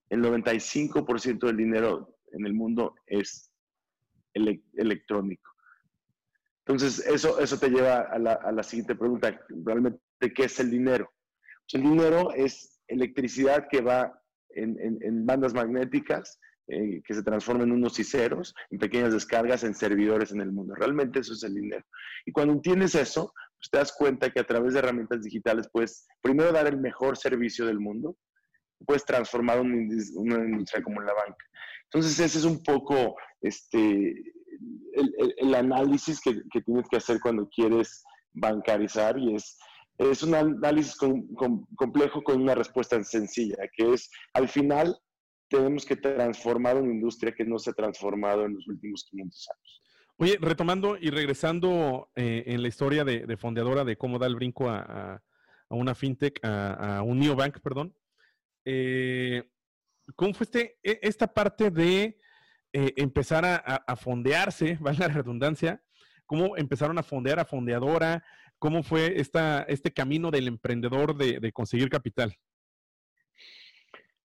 El 0.09 0.21
95% 0.21 1.47
del 1.47 1.57
dinero 1.57 2.17
en 2.33 2.45
el 2.45 2.53
mundo 2.53 2.95
es 3.07 3.51
electrónico. 4.33 5.51
Entonces, 6.65 7.05
eso, 7.07 7.39
eso 7.39 7.57
te 7.57 7.69
lleva 7.69 8.01
a 8.01 8.19
la, 8.19 8.33
a 8.33 8.51
la 8.51 8.63
siguiente 8.63 8.95
pregunta. 8.95 9.39
Realmente, 9.49 9.99
¿qué 10.33 10.45
es 10.45 10.59
el 10.59 10.71
dinero? 10.71 11.11
Pues 11.61 11.81
el 11.81 11.89
dinero 11.89 12.31
es 12.33 12.81
electricidad 12.87 13.67
que 13.69 13.81
va 13.81 14.21
en, 14.49 14.79
en, 14.79 14.97
en 15.01 15.25
bandas 15.25 15.53
magnéticas 15.53 16.39
eh, 16.67 17.01
que 17.05 17.13
se 17.13 17.23
transforman 17.23 17.67
en 17.67 17.73
unos 17.73 17.99
y 17.99 18.05
ceros, 18.05 18.55
en 18.71 18.79
pequeñas 18.79 19.11
descargas, 19.11 19.65
en 19.65 19.75
servidores 19.75 20.31
en 20.31 20.39
el 20.39 20.51
mundo. 20.51 20.73
Realmente 20.75 21.19
eso 21.19 21.33
es 21.33 21.43
el 21.43 21.55
dinero. 21.55 21.85
Y 22.25 22.31
cuando 22.31 22.53
entiendes 22.53 22.95
eso, 22.95 23.33
pues 23.63 23.71
te 23.71 23.77
das 23.77 23.93
cuenta 23.93 24.29
que 24.29 24.41
a 24.41 24.43
través 24.43 24.73
de 24.73 24.79
herramientas 24.79 25.23
digitales 25.23 25.69
puedes 25.71 26.05
primero 26.21 26.51
dar 26.51 26.67
el 26.67 26.77
mejor 26.77 27.17
servicio 27.17 27.65
del 27.65 27.79
mundo, 27.79 28.17
puedes 28.85 29.05
transformar 29.05 29.61
una, 29.61 29.77
industria 29.77 30.83
como 30.83 31.01
la 31.01 31.13
banca. 31.13 31.45
Entonces 31.85 32.19
ese 32.19 32.39
es 32.39 32.43
un 32.43 32.61
poco 32.61 33.15
este, 33.41 34.21
el, 35.37 35.55
análisis 35.55 36.19
que, 36.19 36.41
que, 36.51 36.61
tienes 36.61 36.89
que 36.89 36.97
hacer 36.97 37.21
cuando 37.21 37.47
quieres 37.47 38.03
bancarizar 38.33 39.17
y 39.17 39.35
es, 39.35 39.57
es 39.97 40.23
un 40.23 40.35
análisis 40.35 40.97
complejo 40.97 42.21
con 42.21 42.41
una 42.41 42.55
respuesta 42.55 43.01
sencilla, 43.03 43.57
que 43.77 43.93
es 43.93 44.09
al 44.33 44.49
final 44.49 44.97
tenemos 45.47 45.85
que 45.85 45.95
transformar 45.95 46.75
una 46.75 46.91
industria 46.91 47.33
que 47.33 47.45
no 47.45 47.59
se 47.59 47.69
ha 47.69 47.73
transformado 47.73 48.43
en 48.43 48.55
los 48.55 48.67
últimos 48.67 49.05
500 49.09 49.49
años. 49.55 49.82
Oye, 50.17 50.37
retomando 50.39 50.95
y 50.99 51.09
regresando 51.09 52.11
eh, 52.15 52.43
en 52.47 52.61
la 52.61 52.67
historia 52.67 53.03
de, 53.03 53.25
de, 53.25 53.37
fondeadora 53.37 53.83
de 53.83 53.97
cómo 53.97 54.19
da 54.19 54.27
el 54.27 54.35
brinco 54.35 54.69
a, 54.69 54.79
a, 54.79 55.23
a 55.69 55.75
una 55.75 55.95
fintech, 55.95 56.39
a, 56.43 57.01
un 57.01 57.19
neobank, 57.19 57.59
perdón. 57.59 57.95
Eh, 58.63 59.43
¿Cómo 60.15 60.33
fue 60.33 60.45
este, 60.45 60.77
e, 60.83 60.99
esta 61.01 61.27
parte 61.33 61.71
de 61.71 62.19
eh, 62.73 62.93
empezar 62.97 63.43
a, 63.45 63.95
fondearse, 63.95 64.77
valga 64.81 65.07
la 65.07 65.13
redundancia? 65.15 65.83
¿Cómo 66.25 66.57
empezaron 66.57 66.97
a 66.99 67.03
fondear 67.03 67.39
a 67.39 67.45
fondeadora? 67.45 68.23
¿Cómo 68.59 68.83
fue 68.83 69.19
esta, 69.19 69.63
este 69.63 69.91
camino 69.91 70.29
del 70.29 70.47
emprendedor 70.47 71.17
de, 71.17 71.39
de 71.39 71.51
conseguir 71.51 71.89
capital? 71.89 72.37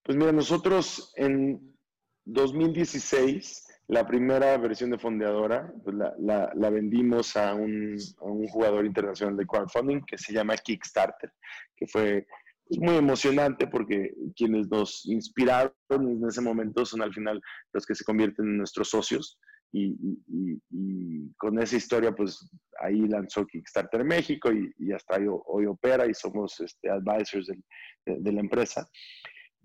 Pues 0.03 0.17
mira, 0.17 0.33
nosotros 0.33 1.13
en 1.17 1.77
2016 2.25 3.68
la 3.89 4.07
primera 4.07 4.57
versión 4.59 4.91
de 4.91 4.99
Fondeadora 4.99 5.73
pues 5.83 5.97
la, 5.97 6.15
la, 6.19 6.53
la, 6.55 6.71
vendimos 6.71 7.37
a 7.37 7.55
un, 7.55 7.97
a 8.21 8.25
un, 8.25 8.47
jugador 8.47 8.85
internacional 8.85 9.37
de 9.37 9.47
crowdfunding 9.47 10.03
que 10.03 10.19
se 10.19 10.33
llama 10.33 10.57
Kickstarter, 10.57 11.33
que 11.75 11.87
fue 11.87 12.27
pues, 12.67 12.81
muy 12.81 12.97
emocionante 12.97 13.67
porque 13.67 14.13
quienes 14.37 14.69
nos 14.69 15.07
inspiraron 15.07 15.73
en 15.91 16.23
ese 16.29 16.43
momento 16.43 16.85
son 16.85 17.01
al 17.01 17.15
final 17.15 17.41
los 17.73 17.87
que 17.87 17.95
se 17.95 18.05
convierten 18.05 18.45
en 18.45 18.59
nuestros 18.59 18.91
socios. 18.91 19.39
Y, 19.71 19.95
y, 20.27 20.63
y 20.71 21.35
con 21.35 21.59
esa 21.59 21.77
historia, 21.77 22.13
pues 22.13 22.51
ahí 22.81 23.07
lanzó 23.07 23.47
Kickstarter 23.47 24.03
México 24.03 24.51
y, 24.51 24.73
y 24.79 24.93
hasta 24.93 25.17
hoy, 25.17 25.27
hoy, 25.29 25.67
opera 25.67 26.07
y 26.07 26.15
somos 26.15 26.59
este, 26.61 26.89
advisors 26.89 27.47
de, 27.47 27.59
de, 28.07 28.21
de 28.21 28.33
la 28.33 28.41
empresa. 28.41 28.89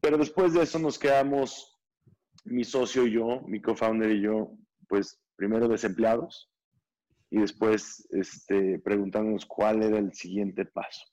Pero 0.02 0.18
después 0.18 0.54
de 0.54 0.64
eso 0.64 0.78
nos 0.78 1.00
quedamos 1.00 1.73
mi 2.46 2.64
socio 2.64 3.08
y 3.08 3.12
yo, 3.12 3.42
mi 3.48 3.62
co-founder 3.62 4.12
y 4.12 4.22
yo, 4.22 4.58
pues 4.88 5.20
primero 5.36 5.68
desempleados 5.68 6.52
y 7.30 7.40
después 7.40 8.08
este, 8.12 8.80
preguntándonos 8.80 9.46
cuál 9.46 9.82
era 9.82 9.98
el 9.98 10.14
siguiente 10.14 10.66
paso. 10.66 11.04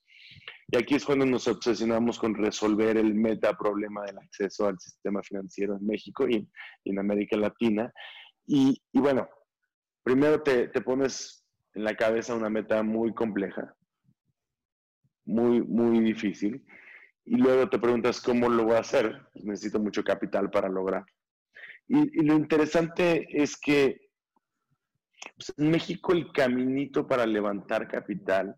Y 0.68 0.76
aquí 0.76 0.94
es 0.94 1.04
cuando 1.04 1.26
nos 1.26 1.49
obsesionamos 1.49 2.18
con 2.18 2.34
resolver 2.34 2.96
el 2.96 3.14
meta 3.14 3.56
problema 3.56 4.04
del 4.04 4.18
acceso 4.18 4.68
al 4.68 4.78
sistema 4.78 5.22
financiero 5.22 5.76
en 5.76 5.87
México 5.87 6.28
y, 6.28 6.49
en 6.84 6.99
América 6.99 7.37
Latina. 7.37 7.92
Y, 8.46 8.80
bueno, 8.92 9.28
primero 10.02 10.42
te, 10.42 10.68
te, 10.68 10.80
pones 10.80 11.44
en 11.75 11.84
la 11.84 11.96
cabeza 11.96 12.34
una 12.34 12.50
meta 12.50 12.82
muy 12.82 13.12
compleja, 13.14 13.75
muy, 15.25 15.62
muy 15.62 16.00
difícil. 16.00 16.64
Y 17.25 17.37
luego 17.37 17.68
te 17.68 17.78
preguntas 17.78 18.20
cómo 18.20 18.49
lo 18.49 18.64
voy 18.64 18.75
a 18.75 18.80
hacer. 18.80 19.26
Pues 19.32 19.44
necesito 19.44 19.80
mucho 19.80 20.04
capital 20.04 20.50
para 20.50 20.68
lograr. 20.68 21.04
Y, 21.92 22.23
lo 22.23 22.35
interesante 22.35 23.26
es 23.30 23.56
que 23.56 24.00
pues, 25.37 25.52
en 25.59 25.70
México 25.73 26.12
el 26.12 26.30
caminito 26.32 27.04
para 27.04 27.26
levantar 27.26 27.88
capital 27.88 28.54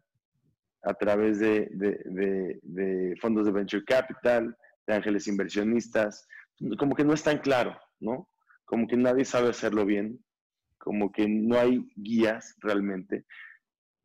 a 0.83 0.93
través 0.93 1.39
de, 1.39 1.71
de, 1.73 2.03
de, 2.05 2.61
de, 2.63 3.17
fondos 3.17 3.47
de 3.47 3.53
venture 3.53 3.85
capital, 3.85 4.55
de 4.87 4.95
ángeles 4.95 5.27
inversionistas, 5.29 6.29
como 6.79 6.95
que 6.95 7.05
no 7.05 7.15
es 7.15 7.23
tan 7.23 7.39
claro, 7.39 7.75
¿no? 8.01 8.29
Como 8.67 8.87
que 8.87 8.99
nadie 8.99 9.25
sabe 9.25 9.49
hacerlo 9.49 9.87
bien, 9.87 10.23
como 10.77 11.11
que 11.11 11.27
no 11.27 11.59
hay 11.59 11.91
guías 11.97 12.55
realmente. 12.59 13.25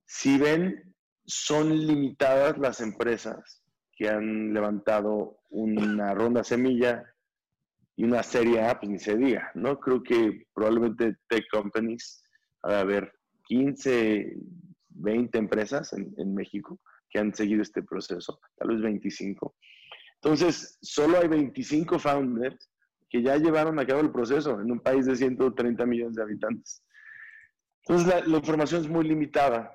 Si 0.05 0.37
ven, 0.37 0.95
son 1.25 1.85
limitadas 1.85 2.57
las 2.57 2.79
empresas 2.79 3.61
que 3.91 4.07
han 4.07 4.53
levantado 4.53 5.39
una 5.49 6.13
ronda 6.13 6.45
semilla, 6.45 7.03
y 7.97 8.03
una 8.03 8.21
serie 8.21 8.61
A, 8.61 8.79
pues 8.79 8.91
ni 8.91 8.99
se 8.99 9.17
diga, 9.17 9.51
¿no? 9.55 9.79
Creo 9.79 10.03
que 10.03 10.45
probablemente 10.53 11.17
tech 11.27 11.43
companies, 11.51 12.23
a 12.63 12.81
haber 12.81 13.11
15, 13.47 14.35
20 14.89 15.37
empresas 15.37 15.93
en, 15.93 16.13
en, 16.17 16.33
México 16.33 16.79
que 17.09 17.19
han 17.19 17.33
seguido 17.33 17.63
este 17.63 17.81
proceso, 17.81 18.39
tal 18.55 18.69
vez 18.69 18.81
25. 18.81 19.55
Entonces, 20.21 20.77
solo 20.81 21.17
hay 21.17 21.27
25 21.27 21.97
founders 21.97 22.69
que 23.09 23.23
ya 23.23 23.37
llevaron 23.37 23.79
a 23.79 23.85
cabo 23.85 24.01
el 24.01 24.11
proceso 24.11 24.61
en 24.61 24.71
un 24.71 24.79
país 24.79 25.05
de 25.05 25.15
130 25.15 25.85
millones 25.85 26.15
de 26.15 26.23
habitantes. 26.23 26.83
Entonces, 27.83 28.07
la, 28.07 28.27
la 28.27 28.37
información 28.37 28.81
es 28.81 28.89
muy 28.89 29.07
limitada, 29.07 29.71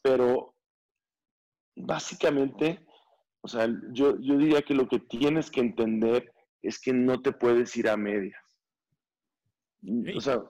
pero 0.00 0.54
básicamente, 1.74 2.86
o 3.40 3.48
sea, 3.48 3.68
yo, 3.90 4.16
yo 4.20 4.36
diría 4.38 4.62
que 4.62 4.74
lo 4.74 4.86
que 4.86 5.00
tienes 5.00 5.50
que 5.50 5.60
entender 5.60 6.32
es 6.66 6.80
que 6.80 6.92
no 6.92 7.20
te 7.22 7.32
puedes 7.32 7.76
ir 7.76 7.88
a 7.88 7.96
medias. 7.96 8.42
O 10.16 10.20
sea, 10.20 10.42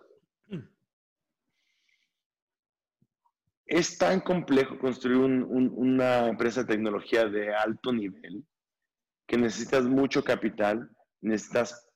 es 3.67 3.99
tan 3.99 4.21
complejo 4.21 4.79
construir 4.79 5.19
un, 5.19 5.43
un, 5.43 5.73
una 5.77 6.29
empresa 6.29 6.63
de 6.63 6.75
tecnología 6.75 7.27
de 7.27 7.55
alto 7.55 7.93
nivel 7.93 8.47
que 9.27 9.37
necesitas 9.37 9.85
mucho 9.85 10.23
capital, 10.23 10.89
necesitas 11.21 11.89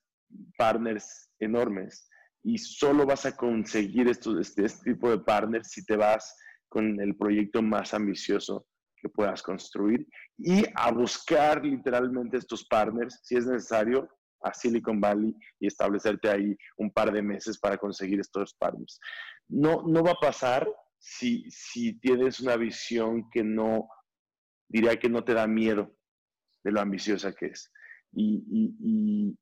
partners 0.58 1.30
enormes 1.38 2.08
y 2.42 2.58
solo 2.58 3.06
vas 3.06 3.24
a 3.26 3.36
conseguir 3.36 4.08
esto, 4.08 4.38
este, 4.38 4.64
este 4.64 4.92
tipo 4.92 5.10
de 5.10 5.18
partners 5.18 5.70
si 5.70 5.84
te 5.84 5.96
vas 5.96 6.36
con 6.68 7.00
el 7.00 7.16
proyecto 7.16 7.62
más 7.62 7.94
ambicioso 7.94 8.66
que 9.00 9.08
puedas 9.08 9.42
construir 9.42 10.06
y 10.38 10.64
a 10.74 10.90
buscar 10.92 11.64
literalmente 11.64 12.36
estos 12.36 12.64
partners, 12.66 13.20
si 13.22 13.36
es 13.36 13.46
necesario, 13.46 14.08
a 14.42 14.54
Silicon 14.54 15.00
Valley 15.00 15.36
y 15.58 15.66
establecerte 15.66 16.28
ahí 16.30 16.56
un 16.76 16.90
par 16.90 17.12
de 17.12 17.22
meses 17.22 17.58
para 17.58 17.76
conseguir 17.76 18.20
estos 18.20 18.54
partners. 18.54 18.98
No, 19.48 19.82
no 19.86 20.02
va 20.02 20.12
a 20.12 20.20
pasar 20.20 20.68
si, 20.98 21.44
si 21.50 21.98
tienes 22.00 22.40
una 22.40 22.56
visión 22.56 23.28
que 23.30 23.42
no, 23.42 23.88
diría 24.68 24.98
que 24.98 25.08
no 25.08 25.24
te 25.24 25.34
da 25.34 25.46
miedo 25.46 25.94
de 26.62 26.72
lo 26.72 26.80
ambiciosa 26.80 27.34
que 27.34 27.46
es. 27.46 27.72
Y, 28.12 28.44
y, 28.80 29.38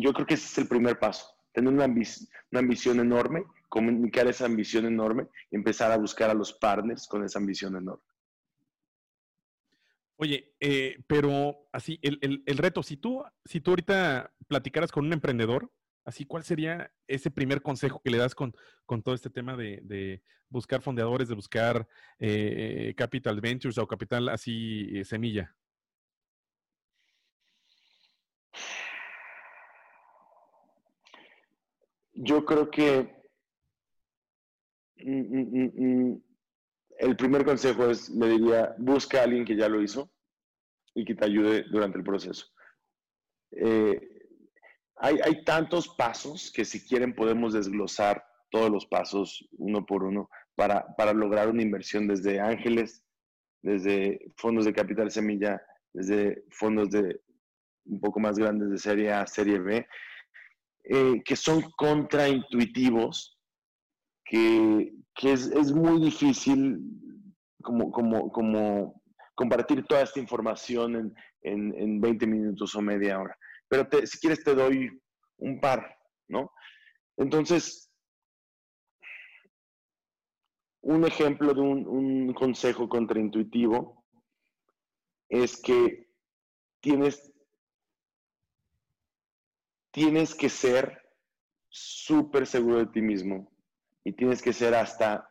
yo 0.00 0.12
creo 0.12 0.26
que 0.26 0.34
ese 0.34 0.46
es 0.46 0.58
el 0.58 0.68
primer 0.68 0.98
paso, 0.98 1.26
tener 1.52 1.72
una, 1.72 1.86
una 1.86 2.60
ambición 2.60 3.00
enorme, 3.00 3.44
comunicar 3.68 4.26
esa 4.28 4.46
ambición 4.46 4.86
enorme 4.86 5.26
y 5.50 5.56
empezar 5.56 5.90
a 5.90 5.96
buscar 5.96 6.30
a 6.30 6.34
los 6.34 6.52
partners 6.52 7.06
con 7.08 7.24
esa 7.24 7.38
ambición 7.38 7.76
enorme. 7.76 8.02
Oye, 10.22 10.52
eh, 10.60 10.98
pero 11.06 11.66
así, 11.72 11.98
el, 12.02 12.42
el, 12.44 12.58
reto, 12.58 12.82
si 12.82 12.98
tú, 12.98 13.24
si 13.46 13.62
tú 13.62 13.70
ahorita 13.70 14.30
platicaras 14.48 14.92
con 14.92 15.06
un 15.06 15.14
emprendedor, 15.14 15.72
así, 16.04 16.26
¿cuál 16.26 16.44
sería 16.44 16.92
ese 17.06 17.30
primer 17.30 17.62
consejo 17.62 18.02
que 18.04 18.10
le 18.10 18.18
das 18.18 18.34
con, 18.34 18.54
con 18.84 19.02
todo 19.02 19.14
este 19.14 19.30
tema 19.30 19.56
de, 19.56 19.80
de 19.82 20.22
buscar 20.50 20.82
fondeadores, 20.82 21.30
de 21.30 21.34
buscar 21.34 21.88
eh, 22.18 22.92
capital 22.98 23.40
ventures 23.40 23.78
o 23.78 23.86
capital 23.86 24.28
así 24.28 24.90
eh, 24.92 25.06
semilla? 25.06 25.56
Yo 32.12 32.44
creo 32.44 32.70
que 32.70 33.10
mm, 34.98 35.10
mm, 35.10 36.12
mm, 36.12 36.22
el 37.00 37.16
primer 37.16 37.44
consejo 37.44 37.88
es, 37.88 38.10
le 38.10 38.28
diría, 38.28 38.74
busca 38.78 39.20
a 39.20 39.24
alguien 39.24 39.44
que 39.44 39.56
ya 39.56 39.68
lo 39.68 39.82
hizo 39.82 40.12
y 40.94 41.04
que 41.04 41.14
te 41.14 41.24
ayude 41.24 41.64
durante 41.70 41.98
el 41.98 42.04
proceso. 42.04 42.46
Eh, 43.52 43.98
hay, 44.96 45.44
tantos 45.44 45.88
pasos 45.96 46.52
que 46.54 46.64
si 46.64 46.86
quieren 46.86 47.14
podemos 47.14 47.54
desglosar 47.54 48.22
todos 48.50 48.70
los 48.70 48.84
pasos 48.84 49.48
uno 49.52 49.86
por 49.86 50.04
uno 50.04 50.28
para, 50.54 50.94
para 50.96 51.14
lograr 51.14 51.48
una 51.48 51.62
inversión 51.62 52.06
desde 52.06 52.38
ángeles, 52.38 53.02
desde 53.62 54.20
fondos 54.36 54.66
de 54.66 54.74
capital 54.74 55.10
semilla, 55.10 55.62
desde 55.94 56.44
fondos 56.50 56.90
de 56.90 57.18
un 57.86 57.98
poco 57.98 58.20
más 58.20 58.38
grandes 58.38 58.70
de 58.70 58.76
serie 58.76 59.10
A, 59.10 59.26
serie 59.26 59.58
B, 59.58 59.86
eh, 60.84 61.22
que 61.24 61.34
son 61.34 61.62
contraintuitivos, 61.78 63.39
que, 64.30 64.92
es, 65.22 65.72
muy 65.72 66.00
difícil 66.00 66.78
como, 67.62 67.90
compartir 69.34 69.84
toda 69.86 70.02
esta 70.02 70.20
información 70.20 71.12
en 71.42 72.00
20 72.00 72.26
minutos 72.26 72.74
o 72.76 72.80
media 72.80 73.18
hora. 73.18 73.36
Pero 73.68 73.88
si 74.06 74.18
quieres 74.20 74.44
te 74.44 74.54
doy 74.54 74.88
un 75.38 75.60
par, 75.60 75.96
¿no? 76.28 76.52
Entonces, 77.16 77.90
un 80.82 81.04
ejemplo 81.04 81.52
de 81.52 81.60
un, 81.60 81.86
un 81.86 82.32
consejo 82.32 82.88
contraintuitivo 82.88 84.04
es 85.28 85.60
que 85.60 86.08
tienes, 86.80 87.32
tienes 89.90 90.34
que 90.34 90.48
ser 90.48 91.02
súper 91.68 92.46
seguro 92.46 92.78
de 92.78 92.86
ti 92.86 93.02
mismo 93.02 93.50
y 94.04 94.12
tienes 94.12 94.42
que 94.42 94.52
ser 94.52 94.74
hasta 94.74 95.28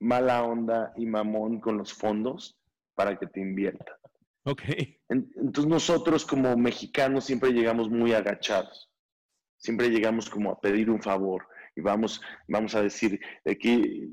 mala 0.00 0.42
onda 0.42 0.92
y 0.96 1.06
mamón 1.06 1.60
con 1.60 1.78
los 1.78 1.92
fondos 1.92 2.58
para 2.94 3.18
que 3.18 3.26
te 3.26 3.40
inviertan. 3.40 3.96
Ok. 4.44 4.62
Entonces 5.08 5.66
nosotros 5.66 6.26
como 6.26 6.56
mexicanos 6.56 7.24
siempre 7.24 7.52
llegamos 7.52 7.88
muy 7.88 8.12
agachados. 8.12 8.90
Siempre 9.56 9.90
llegamos 9.90 10.28
como 10.28 10.50
a 10.50 10.60
pedir 10.60 10.90
un 10.90 11.00
favor 11.00 11.46
y 11.76 11.80
vamos, 11.80 12.20
vamos 12.48 12.74
a 12.74 12.82
decir, 12.82 13.18
aquí 13.48 14.10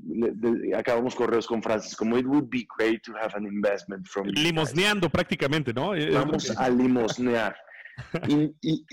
acabamos 0.76 1.16
correos 1.16 1.46
con 1.48 1.62
frases 1.62 1.96
como 1.96 2.18
it 2.18 2.26
would 2.26 2.50
be 2.50 2.66
great 2.78 3.02
to 3.04 3.14
have 3.18 3.34
an 3.36 3.46
investment 3.46 4.08
from 4.08 4.28
limosneando 4.28 5.10
prácticamente, 5.10 5.74
¿no? 5.74 5.92
Vamos 6.14 6.52
a 6.58 6.70
limosnear. 6.70 7.56
y, 8.30 8.56
y, 8.62 8.86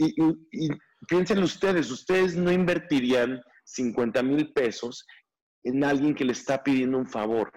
y, 0.51 0.69
piensen 1.07 1.43
ustedes, 1.43 1.91
ustedes 1.91 2.35
no 2.35 2.51
invertirían 2.51 3.41
50 3.67 4.23
mil 4.23 4.53
pesos 4.53 5.07
en 5.65 5.85
alguien 5.85 6.15
que 6.15 6.25
le 6.25 6.33
está 6.33 6.63
pidiendo 6.63 6.99
un 6.99 7.07
favor. 7.07 7.53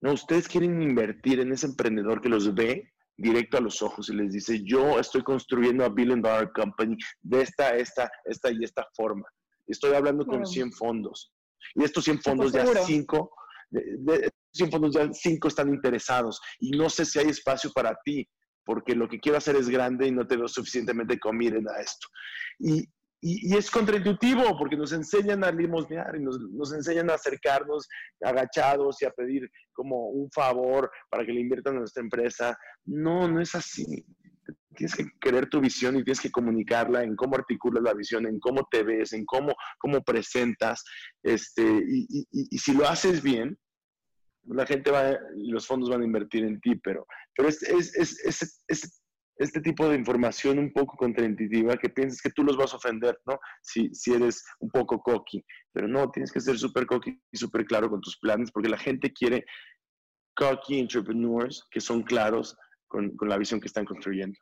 No, 0.00 0.12
ustedes 0.12 0.48
quieren 0.48 0.80
invertir 0.82 1.40
en 1.40 1.52
ese 1.52 1.66
emprendedor 1.66 2.20
que 2.20 2.28
los 2.28 2.54
ve 2.54 2.92
directo 3.16 3.56
a 3.56 3.60
los 3.60 3.82
ojos 3.82 4.08
y 4.08 4.14
les 4.14 4.32
dice, 4.32 4.62
yo 4.64 4.98
estoy 4.98 5.22
construyendo 5.22 5.84
a 5.84 5.88
Billion 5.88 6.20
Dollar 6.20 6.52
Company 6.52 6.96
de 7.22 7.42
esta, 7.42 7.76
esta, 7.76 8.10
esta 8.24 8.50
y 8.50 8.62
esta 8.62 8.86
forma. 8.94 9.24
Estoy 9.66 9.94
hablando 9.94 10.24
con 10.26 10.46
100 10.46 10.72
fondos. 10.72 11.32
Y 11.74 11.82
estos 11.82 12.04
100 12.04 12.22
fondos 12.22 12.52
ya 12.52 12.66
5, 12.66 13.30
de, 13.70 14.30
100 14.52 14.70
fondos 14.70 14.94
ya 14.94 15.12
5 15.12 15.48
están 15.48 15.70
interesados. 15.70 16.40
Y 16.60 16.70
no 16.70 16.88
sé 16.88 17.04
si 17.04 17.18
hay 17.18 17.28
espacio 17.28 17.72
para 17.72 17.96
ti, 18.04 18.28
porque 18.64 18.94
lo 18.94 19.08
que 19.08 19.18
quiero 19.18 19.38
hacer 19.38 19.56
es 19.56 19.68
grande 19.68 20.06
y 20.06 20.12
no 20.12 20.26
te 20.26 20.36
veo 20.36 20.46
suficientemente 20.46 21.18
comiren 21.18 21.66
a 21.68 21.80
esto. 21.80 22.06
Y, 22.58 22.86
y, 23.20 23.56
es 23.56 23.70
contraintuitivo 23.70 24.56
porque 24.58 24.76
nos 24.76 24.92
enseñan 24.92 25.44
a 25.44 25.50
limosnear 25.50 26.16
y 26.16 26.20
nos, 26.20 26.40
nos, 26.40 26.72
enseñan 26.72 27.10
a 27.10 27.14
acercarnos 27.14 27.88
agachados 28.22 29.00
y 29.02 29.06
a 29.06 29.10
pedir 29.10 29.50
como 29.72 30.08
un 30.08 30.30
favor 30.30 30.90
para 31.08 31.24
que 31.24 31.32
le 31.32 31.40
inviertan 31.40 31.76
a 31.76 31.80
nuestra 31.80 32.02
empresa. 32.02 32.56
No, 32.84 33.28
no 33.28 33.40
es 33.40 33.54
así. 33.54 34.04
Tienes 34.74 34.94
que 34.94 35.06
querer 35.20 35.48
tu 35.48 35.60
visión 35.60 35.96
y 35.96 36.04
tienes 36.04 36.20
que 36.20 36.30
comunicarla 36.30 37.02
en 37.02 37.16
cómo 37.16 37.36
articulas 37.36 37.82
la 37.82 37.94
visión, 37.94 38.26
en 38.26 38.38
cómo 38.38 38.68
te 38.70 38.82
ves, 38.82 39.12
en 39.12 39.24
cómo, 39.24 39.54
cómo 39.78 40.02
presentas. 40.02 40.84
Este, 41.22 41.62
y, 41.62 42.06
y, 42.10 42.26
y 42.30 42.58
si 42.58 42.74
lo 42.74 42.86
haces 42.86 43.22
bien, 43.22 43.58
la 44.48 44.66
gente 44.66 44.90
va 44.90 45.18
y 45.36 45.50
los 45.50 45.66
fondos 45.66 45.90
van 45.90 46.02
a 46.02 46.04
invertir 46.04 46.44
en 46.44 46.60
ti, 46.60 46.76
pero, 46.76 47.06
pero 47.34 47.48
es, 47.48 47.62
es, 47.62 47.96
es, 47.96 48.62
es 48.68 49.02
este 49.36 49.60
tipo 49.60 49.88
de 49.88 49.96
información 49.96 50.58
un 50.58 50.72
poco 50.72 50.96
contraintuitiva 50.96 51.76
que 51.76 51.90
piensas 51.90 52.22
que 52.22 52.30
tú 52.30 52.42
los 52.42 52.56
vas 52.56 52.72
a 52.72 52.76
ofender, 52.76 53.18
¿no? 53.26 53.38
Si, 53.62 53.94
si 53.94 54.12
eres 54.12 54.44
un 54.60 54.70
poco 54.70 55.00
cocky, 55.00 55.44
pero 55.72 55.86
no, 55.86 56.10
tienes 56.10 56.32
que 56.32 56.40
ser 56.40 56.58
súper 56.58 56.86
cocky 56.86 57.20
y 57.30 57.36
súper 57.36 57.66
claro 57.66 57.90
con 57.90 58.00
tus 58.00 58.18
planes 58.18 58.50
porque 58.50 58.68
la 58.68 58.78
gente 58.78 59.12
quiere 59.12 59.44
cocky 60.34 60.78
entrepreneurs 60.78 61.66
que 61.70 61.80
son 61.80 62.02
claros 62.02 62.56
con, 62.86 63.16
con 63.16 63.28
la 63.28 63.38
visión 63.38 63.60
que 63.60 63.66
están 63.66 63.84
construyendo. 63.84 64.38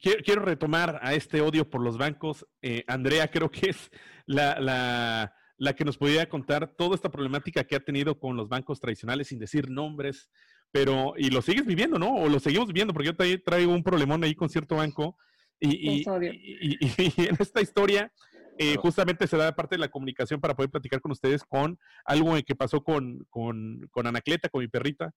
Quiero, 0.00 0.22
quiero, 0.22 0.42
retomar 0.42 1.00
a 1.02 1.14
este 1.14 1.40
odio 1.40 1.68
por 1.68 1.82
los 1.82 1.98
bancos. 1.98 2.46
Eh, 2.62 2.84
Andrea, 2.86 3.28
creo 3.28 3.50
que 3.50 3.70
es 3.70 3.90
la, 4.26 4.60
la, 4.60 5.34
la 5.56 5.72
que 5.74 5.84
nos 5.84 5.98
podría 5.98 6.28
contar 6.28 6.76
toda 6.76 6.94
esta 6.94 7.10
problemática 7.10 7.64
que 7.64 7.74
ha 7.74 7.80
tenido 7.80 8.18
con 8.18 8.36
los 8.36 8.48
bancos 8.48 8.78
tradicionales, 8.78 9.28
sin 9.28 9.40
decir 9.40 9.68
nombres, 9.68 10.30
pero, 10.70 11.14
y 11.16 11.30
lo 11.30 11.42
sigues 11.42 11.66
viviendo, 11.66 11.98
¿no? 11.98 12.14
O 12.14 12.28
lo 12.28 12.40
seguimos 12.40 12.68
viviendo, 12.68 12.92
porque 12.92 13.08
yo 13.08 13.40
traigo 13.42 13.72
un 13.72 13.82
problemón 13.82 14.22
ahí 14.24 14.34
con 14.34 14.48
cierto 14.48 14.76
banco. 14.76 15.16
Y, 15.60 16.04
en 16.06 17.36
esta 17.40 17.60
historia, 17.60 18.12
eh, 18.58 18.76
justamente 18.76 19.26
se 19.26 19.36
da 19.36 19.54
parte 19.54 19.76
de 19.76 19.80
la 19.80 19.88
comunicación 19.88 20.40
para 20.40 20.54
poder 20.54 20.70
platicar 20.70 21.00
con 21.00 21.12
ustedes 21.12 21.42
con 21.44 21.78
algo 22.04 22.34
que 22.46 22.54
pasó 22.54 22.82
con, 22.82 23.24
con, 23.30 23.88
con 23.90 24.06
Anacleta, 24.06 24.48
con 24.48 24.60
mi 24.60 24.68
perrita, 24.68 25.12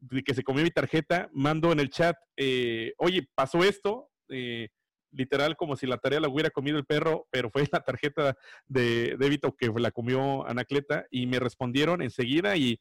de 0.00 0.22
que 0.22 0.34
se 0.34 0.42
comió 0.42 0.62
mi 0.62 0.70
tarjeta. 0.70 1.28
Mando 1.32 1.72
en 1.72 1.80
el 1.80 1.90
chat, 1.90 2.16
eh, 2.36 2.92
oye, 2.98 3.28
pasó 3.34 3.62
esto. 3.62 4.10
Eh, 4.28 4.68
literal 5.14 5.56
como 5.56 5.76
si 5.76 5.86
la 5.86 5.98
tarea 5.98 6.20
la 6.20 6.28
hubiera 6.28 6.50
comido 6.50 6.78
el 6.78 6.84
perro, 6.84 7.26
pero 7.30 7.50
fue 7.50 7.64
la 7.72 7.80
tarjeta 7.80 8.36
de 8.66 9.16
débito 9.18 9.56
que 9.56 9.68
la 9.76 9.90
comió 9.90 10.46
Anacleta 10.46 11.06
y 11.10 11.26
me 11.26 11.40
respondieron 11.40 12.02
enseguida 12.02 12.56
y, 12.56 12.78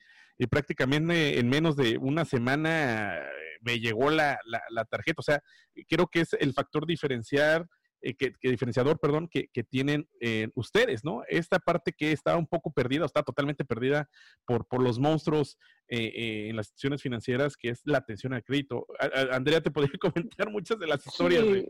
prácticamente 0.49 1.39
en 1.39 1.47
menos 1.47 1.77
de 1.77 1.97
una 1.97 2.25
semana 2.25 3.21
me 3.61 3.79
llegó 3.79 4.09
la, 4.09 4.37
la, 4.45 4.85
tarjeta. 4.85 5.19
O 5.19 5.23
sea, 5.23 5.41
creo 5.87 6.07
que 6.07 6.21
es 6.21 6.33
el 6.33 6.53
factor 6.53 6.85
diferenciar. 6.85 7.67
Eh, 8.05 8.15
que, 8.15 8.33
diferenciador, 8.41 8.99
perdón, 8.99 9.29
que, 9.31 9.47
que 9.53 9.63
tienen 9.63 10.09
eh, 10.19 10.49
ustedes, 10.55 11.05
¿no? 11.05 11.23
Esta 11.29 11.59
parte 11.59 11.93
que 11.93 12.11
está 12.11 12.35
un 12.35 12.47
poco 12.47 12.73
perdida, 12.73 13.05
está 13.05 13.23
totalmente 13.23 13.63
perdida 13.63 14.09
por, 14.45 14.67
por 14.67 14.83
los 14.83 14.99
monstruos 14.99 15.57
eh, 15.87 16.49
en 16.49 16.57
las 16.57 16.65
instituciones 16.67 17.01
financieras, 17.01 17.55
que 17.55 17.69
es 17.69 17.79
la 17.85 17.99
atención 17.99 18.33
al 18.33 18.43
crédito. 18.43 18.85
Andrea, 19.31 19.61
te 19.61 19.71
podría 19.71 19.97
comentar 20.01 20.49
muchas 20.49 20.77
de 20.79 20.87
las 20.87 21.07
historias. 21.07 21.45
de 21.45 21.65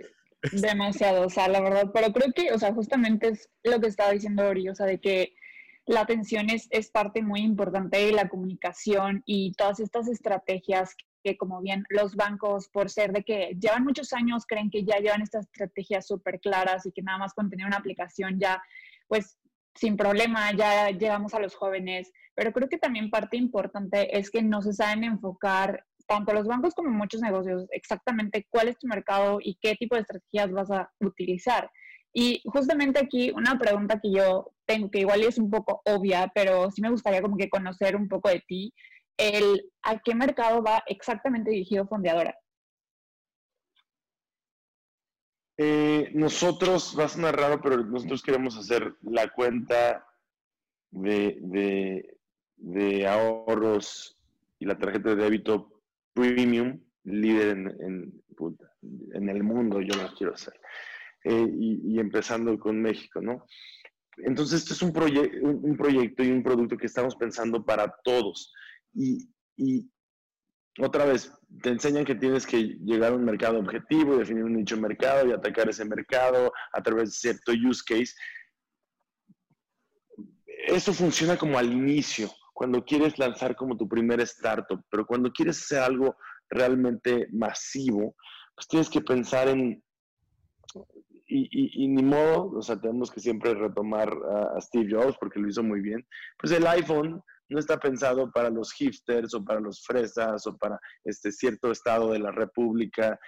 Demasiado, 0.52 1.26
o 1.26 1.30
sea, 1.30 1.48
la 1.48 1.62
verdad, 1.62 1.92
pero 1.94 2.12
creo 2.12 2.34
que, 2.34 2.52
o 2.52 2.60
sea, 2.60 2.74
justamente 2.74 3.30
es 3.30 3.50
lo 3.64 3.80
que 3.80 3.88
estaba 3.88 4.12
diciendo 4.12 4.46
Ori, 4.46 4.68
o 4.68 4.76
sea, 4.76 4.86
de 4.86 5.00
que 5.00 5.36
la 5.86 6.02
atención 6.02 6.50
es, 6.50 6.68
es 6.70 6.90
parte 6.90 7.22
muy 7.22 7.42
importante 7.42 7.98
de 7.98 8.12
la 8.12 8.30
comunicación 8.30 9.24
y 9.26 9.54
todas 9.54 9.80
estas 9.80 10.08
estrategias 10.08 10.96
que 11.24 11.38
como 11.38 11.62
bien 11.62 11.86
los 11.90 12.16
bancos, 12.16 12.68
por 12.68 12.90
ser 12.90 13.14
de 13.14 13.24
que 13.24 13.58
llevan 13.60 13.84
muchos 13.84 14.12
años, 14.14 14.46
creen 14.46 14.70
que 14.70 14.84
ya 14.84 14.98
llevan 14.98 15.22
estas 15.22 15.46
estrategias 15.46 16.06
súper 16.06 16.40
claras 16.40 16.86
y 16.86 16.92
que 16.92 17.02
nada 17.02 17.18
más 17.18 17.34
con 17.34 17.50
tener 17.50 17.66
una 17.66 17.78
aplicación 17.78 18.40
ya, 18.40 18.62
pues 19.08 19.38
sin 19.76 19.98
problema, 19.98 20.52
ya 20.54 20.90
llegamos 20.90 21.34
a 21.34 21.40
los 21.40 21.56
jóvenes. 21.56 22.12
Pero 22.36 22.52
creo 22.52 22.68
que 22.68 22.78
también 22.78 23.10
parte 23.10 23.38
importante 23.38 24.18
es 24.18 24.30
que 24.30 24.42
no 24.44 24.62
se 24.62 24.74
saben 24.74 25.04
enfocar 25.04 25.86
tanto 26.08 26.34
los 26.34 26.48
bancos 26.48 26.74
como 26.74 26.90
muchos 26.90 27.22
negocios 27.22 27.66
exactamente 27.72 28.48
cuál 28.50 28.68
es 28.68 28.78
tu 28.78 28.88
mercado 28.88 29.40
y 29.42 29.58
qué 29.62 29.76
tipo 29.76 29.96
de 29.96 30.02
estrategias 30.02 30.52
vas 30.52 30.72
a 30.72 30.92
utilizar. 31.00 31.70
Y 32.14 32.42
justamente 32.46 33.00
aquí 33.00 33.32
una 33.32 33.58
pregunta 33.58 34.00
que 34.00 34.12
yo 34.12 34.52
tengo, 34.66 34.92
que 34.92 35.00
igual 35.00 35.24
es 35.24 35.38
un 35.38 35.50
poco 35.50 35.82
obvia, 35.86 36.32
pero 36.34 36.70
sí 36.70 36.82
me 36.82 36.92
gustaría 36.92 37.22
como 37.22 37.38
que 37.38 37.50
conocer 37.50 37.96
un 37.96 38.08
poco 38.08 38.30
de 38.30 38.44
ti, 38.48 38.74
el 39.18 39.72
a 39.84 40.00
qué 40.00 40.14
mercado 40.16 40.64
va 40.64 40.84
exactamente 40.88 41.52
dirigido 41.52 41.88
Fondeadora. 41.88 42.36
Eh, 45.58 46.12
nosotros, 46.14 46.96
va 46.98 47.06
a 47.06 47.10
sonar 47.10 47.36
raro, 47.36 47.62
pero 47.62 47.78
nosotros 47.78 48.24
queremos 48.24 48.58
hacer 48.58 48.96
la 49.02 49.28
cuenta 49.30 50.06
de, 50.90 52.08
de, 52.58 53.08
ahorros 53.08 54.18
y 54.60 54.66
la 54.66 54.78
tarjeta 54.78 55.10
de 55.10 55.16
débito 55.16 55.73
premium 56.14 56.80
líder 57.04 57.58
en, 57.58 58.24
en, 59.14 59.30
el 59.30 59.44
mundo, 59.44 59.82
yo 59.82 59.96
lo 59.96 60.14
quiero 60.16 60.34
hacer. 60.34 60.54
Eh, 61.24 61.48
y, 61.58 62.00
empezando 62.00 62.58
con 62.60 62.82
México, 62.82 63.22
¿no? 63.22 63.46
Entonces, 64.18 64.62
esto 64.62 64.74
es 64.74 64.82
un, 64.82 64.90
un, 65.64 65.78
proyecto 65.78 66.24
y 66.24 66.32
un 66.32 66.44
producto 66.44 66.78
que 66.78 66.86
estamos 66.86 67.16
pensando 67.16 67.66
para 67.66 67.94
todos. 68.04 68.54
Y, 68.94 69.30
y 69.58 69.90
otra 70.80 71.06
vez, 71.06 71.32
te 71.62 71.70
enseñan 71.70 72.06
que 72.06 72.16
tienes 72.16 72.46
que 72.48 72.58
llegar 72.84 73.14
a 73.14 73.16
un 73.16 73.26
mercado 73.26 73.60
objetivo, 73.60 74.18
definir 74.18 74.44
un 74.44 74.56
nicho 74.56 74.76
de 74.76 74.82
mercado 74.82 75.28
y 75.28 75.32
atacar 75.32 75.70
ese 75.70 75.86
mercado 75.86 76.52
a 76.72 76.82
través 76.82 77.10
de 77.10 77.16
cierto 77.16 77.52
use 77.52 77.84
case. 77.86 78.14
Eso 80.68 80.94
funciona 80.94 81.38
como 81.38 81.58
al 81.58 81.72
inicio, 81.72 82.30
cuando 82.54 82.84
quieres 82.86 83.18
lanzar 83.18 83.56
como 83.56 83.76
tu 83.76 83.88
primer 83.88 84.22
startup, 84.22 84.82
pero 84.90 85.06
cuando 85.06 85.32
quieres 85.32 85.62
hacer 85.62 85.80
algo 85.80 86.16
realmente 86.50 87.28
masivo, 87.32 88.16
pues 88.56 88.68
tienes 88.68 88.90
que 88.90 89.02
pensar 89.02 89.48
en, 89.48 89.84
y, 91.26 91.88
ni 91.88 92.04
modo, 92.04 92.52
o 92.52 92.62
sea, 92.62 92.80
tenemos 92.80 93.10
que 93.10 93.20
siempre 93.20 93.54
retomar 93.56 94.10
a, 94.56 94.62
Steve 94.62 94.90
Jobs 94.92 95.18
porque 95.20 95.40
lo 95.40 95.48
hizo 95.48 95.64
muy 95.64 95.82
bien, 95.82 96.06
pues 96.38 96.52
el 96.54 96.66
iPhone 96.68 97.22
no 97.50 97.60
está 97.60 97.80
pensado 97.80 98.32
para 98.32 98.50
los 98.50 98.72
hipsters 98.74 99.34
o 99.34 99.44
para 99.44 99.60
los 99.60 99.84
fresas 99.86 100.46
o 100.48 100.58
para 100.58 100.80
este 101.04 101.32
cierto 101.32 101.72
estado 101.72 102.12
de 102.12 102.20
la 102.20 102.32
república. 102.32 103.20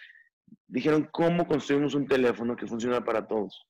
Dijeron, 0.68 1.10
¿cómo 1.12 1.48
construimos 1.48 1.96
un 1.96 2.08
teléfono 2.08 2.56
que 2.56 2.68
funciona 2.68 3.04
para 3.04 3.28
todos? 3.28 3.66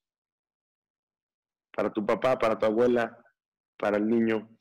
Para 1.75 1.91
tu 1.91 2.05
papá, 2.05 2.37
para 2.37 2.57
tu 2.57 2.65
abuela, 2.65 3.17
para 3.77 3.97
el 3.97 4.07
niño. 4.07 4.54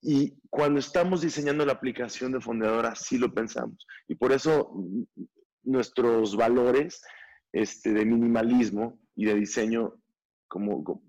Y 0.00 0.38
cuando 0.48 0.78
estamos 0.78 1.22
diseñando 1.22 1.66
la 1.66 1.72
aplicación 1.72 2.32
de 2.32 2.40
Fondeadora, 2.40 2.94
sí 2.94 3.18
lo 3.18 3.32
pensamos. 3.32 3.86
Y 4.06 4.14
por 4.14 4.32
eso 4.32 4.72
nuestros 5.64 6.36
valores 6.36 7.02
este, 7.52 7.92
de 7.92 8.04
minimalismo 8.04 9.00
y 9.16 9.26
de 9.26 9.34
diseño 9.34 9.94
como, 10.46 11.02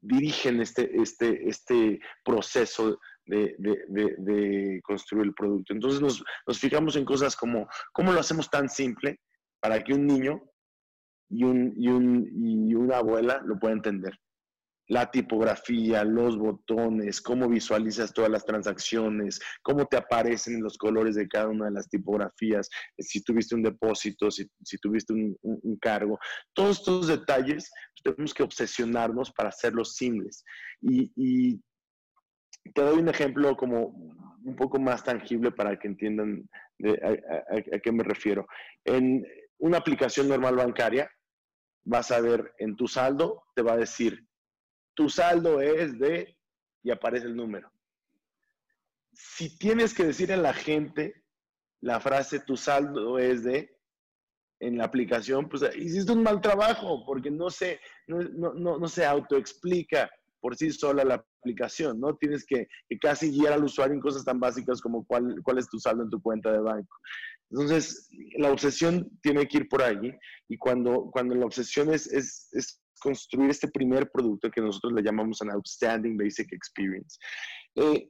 dirigen 0.00 0.60
este, 0.60 0.90
este, 1.00 1.48
este 1.48 2.00
proceso 2.24 2.98
de, 3.26 4.80
construir 4.82 5.26
el 5.26 5.34
producto. 5.34 5.72
Entonces 5.74 6.00
nos, 6.00 6.24
nos, 6.46 6.58
fijamos 6.58 6.96
en 6.96 7.04
cosas 7.04 7.36
como 7.36 7.68
cómo 7.92 8.12
lo 8.12 8.20
hacemos 8.20 8.50
tan 8.50 8.68
simple 8.68 9.20
para 9.60 9.82
que 9.84 9.92
un 9.92 10.06
niño 10.06 10.42
y, 11.28 11.44
un, 11.44 11.72
y, 11.76 11.88
un, 11.88 12.28
y 12.34 12.74
una 12.74 12.98
abuela 12.98 13.40
lo 13.44 13.58
pueda 13.58 13.74
entender 13.74 14.18
la 14.88 15.10
tipografía, 15.10 16.04
los 16.04 16.36
botones, 16.36 17.20
cómo 17.20 17.48
visualizas 17.48 18.12
todas 18.12 18.30
las 18.30 18.44
transacciones, 18.44 19.40
cómo 19.62 19.86
te 19.86 19.96
aparecen 19.96 20.62
los 20.62 20.76
colores 20.76 21.14
de 21.14 21.28
cada 21.28 21.48
una 21.48 21.66
de 21.66 21.72
las 21.72 21.88
tipografías, 21.88 22.68
si 22.98 23.22
tuviste 23.22 23.54
un 23.54 23.62
depósito, 23.62 24.30
si, 24.30 24.48
tuviste 24.80 25.12
un, 25.12 25.78
cargo. 25.80 26.18
Todos 26.52 26.78
estos 26.78 27.06
detalles 27.06 27.70
tenemos 28.02 28.34
que 28.34 28.42
obsesionarnos 28.42 29.32
para 29.32 29.48
hacerlos 29.48 29.94
simples. 29.94 30.44
Y, 30.80 31.60
te 32.74 32.80
doy 32.80 33.00
un 33.00 33.08
ejemplo 33.08 33.56
como 33.56 33.88
un 34.44 34.54
poco 34.56 34.78
más 34.78 35.02
tangible 35.02 35.50
para 35.50 35.76
que 35.76 35.88
entiendan 35.88 36.48
a 36.80 37.78
qué 37.82 37.90
me 37.90 38.04
refiero. 38.04 38.46
En 38.84 39.24
una 39.58 39.78
aplicación 39.78 40.28
normal 40.28 40.54
bancaria, 40.56 41.10
vas 41.84 42.12
a 42.12 42.20
ver 42.20 42.52
en 42.58 42.76
tu 42.76 42.86
saldo, 42.86 43.42
te 43.56 43.62
va 43.62 43.72
a 43.72 43.78
decir 43.78 44.24
tu 45.02 45.08
saldo 45.08 45.60
es 45.60 45.98
de, 45.98 46.38
y 46.84 46.92
aparece 46.92 47.26
el 47.26 47.34
número. 47.34 47.72
Si 49.12 49.58
tienes 49.58 49.94
que 49.94 50.04
decir 50.04 50.32
a 50.32 50.36
la 50.36 50.54
gente 50.54 51.24
la 51.80 51.98
frase 51.98 52.38
tu 52.38 52.56
saldo 52.56 53.18
es 53.18 53.42
de, 53.42 53.76
en 54.60 54.78
la 54.78 54.84
aplicación, 54.84 55.48
pues 55.48 55.64
hiciste 55.76 56.12
un 56.12 56.22
mal 56.22 56.40
trabajo, 56.40 57.04
porque 57.04 57.32
no 57.32 57.50
se, 57.50 57.80
no, 58.06 58.20
no, 58.54 58.78
no 58.78 58.88
se 58.88 59.04
autoexplica 59.04 60.08
por 60.40 60.54
sí 60.56 60.70
sola 60.70 61.04
la 61.04 61.24
aplicación, 61.40 61.98
¿no? 61.98 62.14
Tienes 62.14 62.46
que, 62.46 62.68
casi 63.00 63.32
guiar 63.32 63.54
al 63.54 63.64
usuario 63.64 63.94
en 63.94 64.00
cosas 64.00 64.24
tan 64.24 64.38
básicas 64.38 64.80
como 64.80 65.04
cuál, 65.04 65.40
cuál 65.42 65.58
es 65.58 65.68
tu 65.68 65.80
saldo 65.80 66.04
en 66.04 66.10
tu 66.10 66.22
cuenta 66.22 66.52
de 66.52 66.60
banco. 66.60 66.96
Entonces, 67.52 68.08
la 68.38 68.50
obsesión 68.50 69.10
tiene 69.22 69.46
que 69.46 69.58
ir 69.58 69.68
por 69.68 69.82
ahí 69.82 70.10
y 70.48 70.56
cuando, 70.56 71.10
cuando 71.12 71.34
la 71.34 71.44
obsesión 71.44 71.92
es, 71.92 72.06
es, 72.06 72.48
es 72.52 72.80
construir 72.98 73.50
este 73.50 73.68
primer 73.68 74.10
producto 74.10 74.50
que 74.50 74.62
nosotros 74.62 74.94
le 74.94 75.02
llamamos 75.02 75.42
an 75.42 75.50
outstanding 75.50 76.16
basic 76.16 76.50
experience. 76.52 77.18
Eh, 77.76 78.08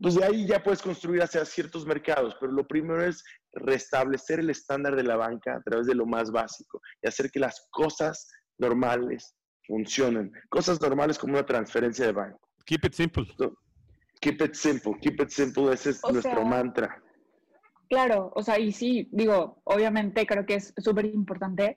pues 0.00 0.16
de 0.16 0.24
ahí 0.24 0.46
ya 0.46 0.62
puedes 0.62 0.82
construir 0.82 1.22
hacia 1.22 1.44
ciertos 1.44 1.86
mercados, 1.86 2.36
pero 2.40 2.52
lo 2.52 2.66
primero 2.66 3.04
es 3.04 3.22
restablecer 3.52 4.40
el 4.40 4.50
estándar 4.50 4.96
de 4.96 5.04
la 5.04 5.16
banca 5.16 5.56
a 5.56 5.62
través 5.62 5.86
de 5.86 5.94
lo 5.94 6.06
más 6.06 6.30
básico 6.30 6.80
y 7.02 7.08
hacer 7.08 7.30
que 7.30 7.40
las 7.40 7.66
cosas 7.70 8.28
normales 8.58 9.36
funcionen. 9.66 10.32
Cosas 10.48 10.80
normales 10.80 11.18
como 11.18 11.34
una 11.34 11.46
transferencia 11.46 12.06
de 12.06 12.12
banco. 12.12 12.40
Keep 12.66 12.84
it 12.86 12.94
simple. 12.94 13.24
keep 14.20 14.42
it 14.42 14.54
simple, 14.54 14.94
keep 15.00 15.20
it 15.20 15.30
simple, 15.30 15.72
ese 15.72 15.90
es 15.90 16.00
nuestro 16.10 16.44
mantra. 16.44 17.00
Claro, 17.88 18.32
o 18.34 18.42
sea, 18.42 18.58
y 18.58 18.72
sí, 18.72 19.08
digo, 19.12 19.60
obviamente 19.64 20.26
creo 20.26 20.44
que 20.44 20.56
es 20.56 20.74
súper 20.76 21.06
importante 21.06 21.76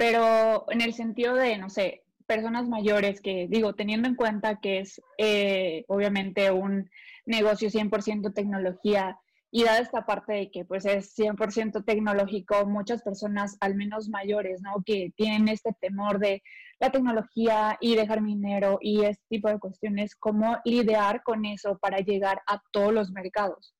pero 0.00 0.64
en 0.70 0.80
el 0.80 0.94
sentido 0.94 1.34
de, 1.34 1.58
no 1.58 1.68
sé, 1.68 2.04
personas 2.26 2.66
mayores 2.66 3.20
que, 3.20 3.46
digo, 3.50 3.74
teniendo 3.74 4.08
en 4.08 4.14
cuenta 4.14 4.58
que 4.58 4.78
es 4.78 5.02
eh, 5.18 5.84
obviamente 5.88 6.50
un 6.50 6.88
negocio 7.26 7.68
100% 7.68 8.32
tecnología 8.32 9.18
y 9.50 9.64
dada 9.64 9.80
esta 9.80 10.06
parte 10.06 10.32
de 10.32 10.50
que 10.50 10.64
pues 10.64 10.86
es 10.86 11.14
100% 11.18 11.84
tecnológico, 11.84 12.64
muchas 12.64 13.02
personas, 13.02 13.58
al 13.60 13.74
menos 13.74 14.08
mayores, 14.08 14.62
¿no? 14.62 14.82
Que 14.86 15.12
tienen 15.16 15.48
este 15.48 15.76
temor 15.78 16.18
de 16.18 16.42
la 16.78 16.90
tecnología 16.90 17.76
y 17.78 17.94
dejar 17.94 18.24
dinero 18.24 18.78
y 18.80 19.04
este 19.04 19.22
tipo 19.28 19.50
de 19.50 19.58
cuestiones, 19.58 20.16
¿cómo 20.16 20.56
lidiar 20.64 21.22
con 21.22 21.44
eso 21.44 21.76
para 21.76 21.98
llegar 21.98 22.40
a 22.46 22.62
todos 22.72 22.94
los 22.94 23.10
mercados? 23.10 23.74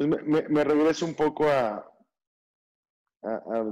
Pues 0.00 0.08
me, 0.08 0.48
me 0.48 0.64
regreso 0.64 1.04
un 1.04 1.12
poco 1.12 1.46
a, 1.46 1.86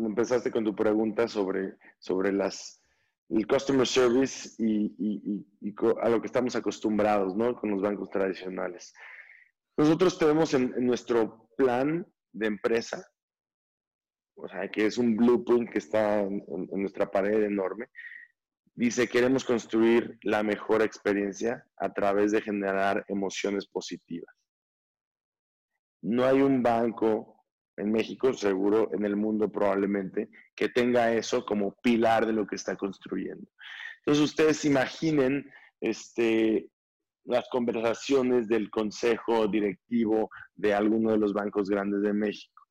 empezaste 0.04 0.50
con 0.50 0.62
tu 0.62 0.74
pregunta 0.74 1.26
sobre, 1.26 1.78
sobre 1.98 2.32
las, 2.32 2.82
el 3.30 3.46
customer 3.46 3.86
service 3.86 4.50
y, 4.58 4.92
a 6.02 6.08
lo 6.10 6.20
que 6.20 6.26
estamos 6.26 6.54
acostumbrados 6.54 7.34
¿no? 7.34 7.56
con 7.56 7.70
los 7.70 7.80
bancos 7.80 8.10
tradicionales. 8.10 8.92
Nosotros 9.78 10.18
tenemos 10.18 10.52
en, 10.52 10.74
nuestro 10.84 11.48
plan 11.56 12.06
de 12.34 12.46
empresa, 12.46 13.10
o 14.34 14.46
sea, 14.48 14.70
que 14.70 14.84
es 14.84 14.98
un 14.98 15.16
blueprint 15.16 15.70
que 15.70 15.78
está 15.78 16.20
en, 16.20 16.44
en 16.46 16.80
nuestra 16.82 17.10
pared 17.10 17.42
enorme, 17.42 17.88
dice, 18.74 19.08
queremos 19.08 19.46
construir 19.46 20.18
la 20.24 20.42
mejor 20.42 20.82
experiencia 20.82 21.66
a 21.78 21.90
través 21.90 22.32
de 22.32 22.42
generar 22.42 23.02
emociones 23.08 23.66
positivas. 23.66 24.38
No 26.02 26.24
hay 26.24 26.40
un 26.40 26.62
banco 26.62 27.44
en 27.76 27.92
México, 27.92 28.32
seguro 28.32 28.90
en 28.92 29.04
el 29.04 29.16
mundo 29.16 29.50
probablemente, 29.50 30.28
que 30.54 30.68
tenga 30.68 31.12
eso 31.12 31.44
como 31.44 31.76
pilar 31.80 32.26
de 32.26 32.32
lo 32.32 32.46
que 32.46 32.56
está 32.56 32.76
construyendo. 32.76 33.48
Entonces 33.98 34.24
ustedes 34.24 34.64
imaginen 34.64 35.50
este, 35.80 36.70
las 37.24 37.48
conversaciones 37.50 38.48
del 38.48 38.70
consejo 38.70 39.46
directivo 39.48 40.30
de 40.56 40.74
alguno 40.74 41.12
de 41.12 41.18
los 41.18 41.32
bancos 41.32 41.68
grandes 41.68 42.02
de 42.02 42.12
México. 42.12 42.62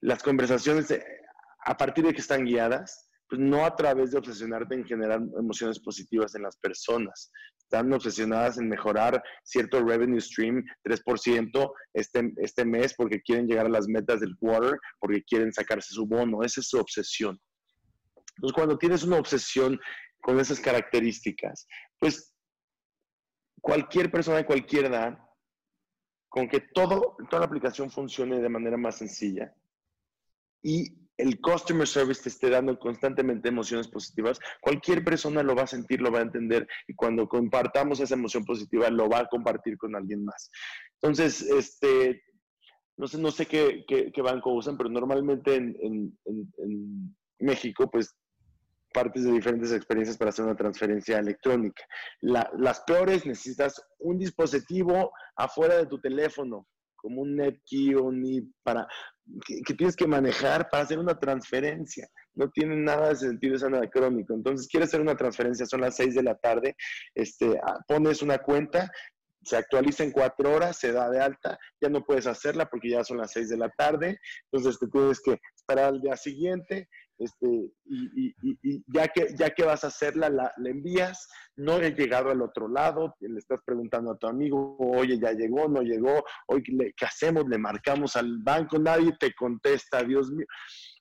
Las 0.00 0.22
conversaciones, 0.22 0.98
a 1.64 1.76
partir 1.76 2.06
de 2.06 2.14
que 2.14 2.20
están 2.20 2.44
guiadas, 2.44 3.09
pues 3.30 3.40
no 3.40 3.64
a 3.64 3.76
través 3.76 4.10
de 4.10 4.18
obsesionarte 4.18 4.74
en 4.74 4.84
generar 4.84 5.20
emociones 5.38 5.78
positivas 5.78 6.34
en 6.34 6.42
las 6.42 6.56
personas. 6.56 7.30
Están 7.60 7.92
obsesionadas 7.92 8.58
en 8.58 8.68
mejorar 8.68 9.22
cierto 9.44 9.80
revenue 9.84 10.20
stream, 10.20 10.64
3% 10.82 11.72
este, 11.94 12.32
este 12.38 12.64
mes, 12.64 12.92
porque 12.94 13.22
quieren 13.22 13.46
llegar 13.46 13.66
a 13.66 13.70
las 13.70 13.86
metas 13.86 14.18
del 14.18 14.36
quarter, 14.36 14.80
porque 14.98 15.22
quieren 15.22 15.52
sacarse 15.52 15.94
su 15.94 16.06
bono. 16.06 16.42
Esa 16.42 16.60
es 16.60 16.68
su 16.68 16.78
obsesión. 16.78 17.40
Entonces, 18.34 18.54
cuando 18.54 18.76
tienes 18.76 19.04
una 19.04 19.18
obsesión 19.18 19.78
con 20.20 20.40
esas 20.40 20.58
características, 20.58 21.68
pues 22.00 22.34
cualquier 23.60 24.10
persona 24.10 24.38
de 24.38 24.46
cualquier 24.46 24.86
edad, 24.86 25.16
con 26.28 26.48
que 26.48 26.60
todo, 26.60 27.16
toda 27.28 27.40
la 27.40 27.46
aplicación 27.46 27.92
funcione 27.92 28.40
de 28.40 28.48
manera 28.48 28.76
más 28.76 28.98
sencilla 28.98 29.54
y 30.62 31.09
el 31.20 31.40
customer 31.40 31.86
service 31.86 32.22
te 32.22 32.28
esté 32.28 32.50
dando 32.50 32.78
constantemente 32.78 33.48
emociones 33.48 33.88
positivas, 33.88 34.38
cualquier 34.60 35.04
persona 35.04 35.42
lo 35.42 35.54
va 35.54 35.62
a 35.62 35.66
sentir, 35.66 36.00
lo 36.00 36.10
va 36.10 36.20
a 36.20 36.22
entender 36.22 36.66
y 36.86 36.94
cuando 36.94 37.28
compartamos 37.28 38.00
esa 38.00 38.14
emoción 38.14 38.44
positiva 38.44 38.90
lo 38.90 39.08
va 39.08 39.20
a 39.20 39.28
compartir 39.28 39.76
con 39.78 39.94
alguien 39.94 40.24
más. 40.24 40.50
Entonces, 41.00 41.42
este, 41.42 42.22
no 42.96 43.06
sé, 43.06 43.18
no 43.18 43.30
sé 43.30 43.46
qué, 43.46 43.84
banco 44.22 44.52
usan, 44.52 44.76
pero 44.76 44.90
normalmente 44.90 45.54
en, 45.54 45.76
en 46.24 47.16
México, 47.38 47.90
pues 47.90 48.14
partes 48.92 49.24
de 49.24 49.32
diferentes 49.32 49.72
experiencias 49.72 50.16
para 50.16 50.30
hacer 50.30 50.44
una 50.44 50.56
transferencia 50.56 51.18
electrónica. 51.18 51.82
las 52.20 52.80
peores 52.80 53.26
necesitas 53.26 53.82
un 53.98 54.18
dispositivo 54.18 55.12
afuera 55.36 55.76
de 55.76 55.86
tu 55.86 56.00
teléfono, 56.00 56.66
como 57.00 57.22
un 57.22 57.36
NetKey 57.36 57.94
o 57.94 58.04
un 58.04 58.20
NIP, 58.20 58.52
para, 58.62 58.86
que, 59.46 59.74
tienes 59.74 59.96
que 59.96 60.06
manejar 60.06 60.68
para 60.70 60.84
hacer 60.84 60.98
una 60.98 61.18
transferencia. 61.18 62.08
No 62.34 62.50
tiene 62.50 62.76
nada 62.76 63.08
de 63.08 63.16
sentido, 63.16 63.56
es 63.56 63.62
anacrónico. 63.62 64.34
Entonces, 64.34 64.68
quieres 64.68 64.88
hacer 64.88 65.00
una 65.00 65.16
transferencia, 65.16 65.66
son 65.66 65.80
las 65.80 65.96
6 65.96 66.14
de 66.14 66.22
la 66.22 66.36
tarde, 66.36 66.76
este, 67.14 67.58
ah, 67.62 67.78
pones 67.86 68.22
una 68.22 68.38
cuenta, 68.38 68.90
se 69.42 69.56
actualiza 69.56 70.04
en 70.04 70.12
cuatro 70.12 70.52
horas, 70.54 70.76
se 70.76 70.92
da 70.92 71.08
de 71.08 71.20
alta, 71.20 71.58
ya 71.80 71.88
no 71.88 72.04
puedes 72.04 72.26
hacerla 72.26 72.66
porque 72.66 72.90
ya 72.90 73.04
son 73.04 73.18
las 73.18 73.32
6 73.32 73.48
de 73.48 73.56
la 73.56 73.70
tarde, 73.70 74.20
entonces 74.50 74.78
te 74.78 74.86
tienes 74.88 75.20
que 75.20 75.38
esperar 75.56 75.86
al 75.86 76.00
día 76.00 76.16
siguiente, 76.16 76.88
este, 77.20 77.70
y, 77.84 78.82
ya, 78.86 79.06
que, 79.08 79.34
ya 79.36 79.50
que 79.50 79.62
vas 79.62 79.84
a 79.84 79.88
hacerla, 79.88 80.30
la, 80.30 80.52
envías, 80.64 81.28
no 81.54 81.78
he 81.78 81.90
llegado 81.92 82.30
al 82.30 82.40
otro 82.40 82.66
lado, 82.66 83.14
le 83.20 83.38
estás 83.38 83.60
preguntando 83.62 84.12
a 84.12 84.16
tu 84.16 84.26
amigo, 84.26 84.76
oye, 84.78 85.18
ya 85.20 85.32
llegó, 85.32 85.68
no 85.68 85.82
llegó, 85.82 86.24
hoy 86.46 86.62
¿qué 86.62 87.04
hacemos? 87.04 87.46
Le 87.46 87.58
marcamos 87.58 88.16
al 88.16 88.38
banco, 88.38 88.78
nadie 88.78 89.14
te 89.20 89.34
contesta, 89.34 90.02
Dios 90.02 90.30
mío. 90.30 90.46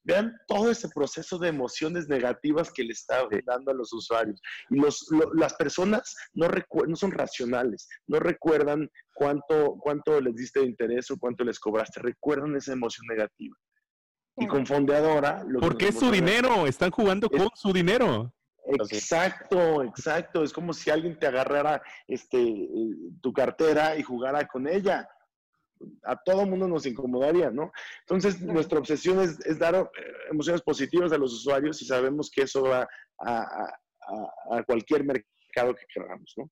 Vean 0.04 0.36
todo 0.48 0.70
ese 0.72 0.90
proceso 0.94 1.38
de 1.38 1.48
emociones 1.48 2.10
negativas 2.10 2.70
que 2.74 2.84
le 2.84 2.92
está 2.92 3.26
dando 3.46 3.72
a 3.72 3.76
los 3.76 3.94
usuarios. 3.94 4.42
Y 4.70 4.78
los, 4.78 5.08
las 5.36 5.54
personas 5.54 6.16
no, 6.34 6.50
no 6.86 6.96
son 6.98 7.12
racionales, 7.12 7.88
no 8.08 8.20
recuerdan 8.20 8.90
cuánto, 9.14 9.78
cuánto 9.80 10.20
les 10.20 10.36
diste 10.36 10.60
de 10.60 10.66
interés 10.66 11.10
o 11.12 11.18
cuánto 11.18 11.46
les 11.46 11.60
cobraste, 11.60 12.02
recuerdan 12.02 12.58
esa 12.58 12.74
emoción 12.74 13.08
negativa. 13.08 13.56
Y 14.40 14.48
con 14.48 14.66
fondeadora... 14.66 15.46
Porque 15.60 15.90
es 15.90 16.00
su 16.00 16.12
dinero, 16.12 16.66
están 16.66 16.92
jugando 16.92 17.30
con 17.30 17.50
su 17.56 17.74
dinero. 17.74 18.34
Exacto, 18.70 19.84
exacto. 19.84 20.44
Es 20.44 20.54
como 20.54 20.74
si 20.74 20.90
alguien 20.90 21.18
te 21.18 21.28
agarrara 21.28 21.82
este, 22.08 22.42
eh, 22.42 22.96
tu 23.22 23.34
cartera 23.34 23.98
y 23.98 24.04
jugara 24.04 24.48
con 24.48 24.68
ella. 24.68 25.08
A 26.04 26.18
todo 26.18 26.46
mundo 26.46 26.68
nos 26.68 26.86
incomodaría, 26.86 27.50
¿no? 27.52 27.72
Entonces, 28.02 28.42
nuestra 28.42 28.80
obsesión 28.80 29.20
es, 29.22 29.60
dar 29.60 29.76
eh, 29.76 29.88
emociones 30.30 30.62
positivas 30.62 31.12
a 31.14 31.18
los 31.18 31.34
usuarios 31.34 31.82
y 31.82 31.86
sabemos 31.86 32.30
que 32.30 32.44
eso 32.44 32.64
va 32.64 32.88
a, 33.22 33.74
cualquier 34.66 35.04
mercado 35.04 35.76
que 35.76 35.86
queramos, 35.94 36.34
¿no? 36.36 36.50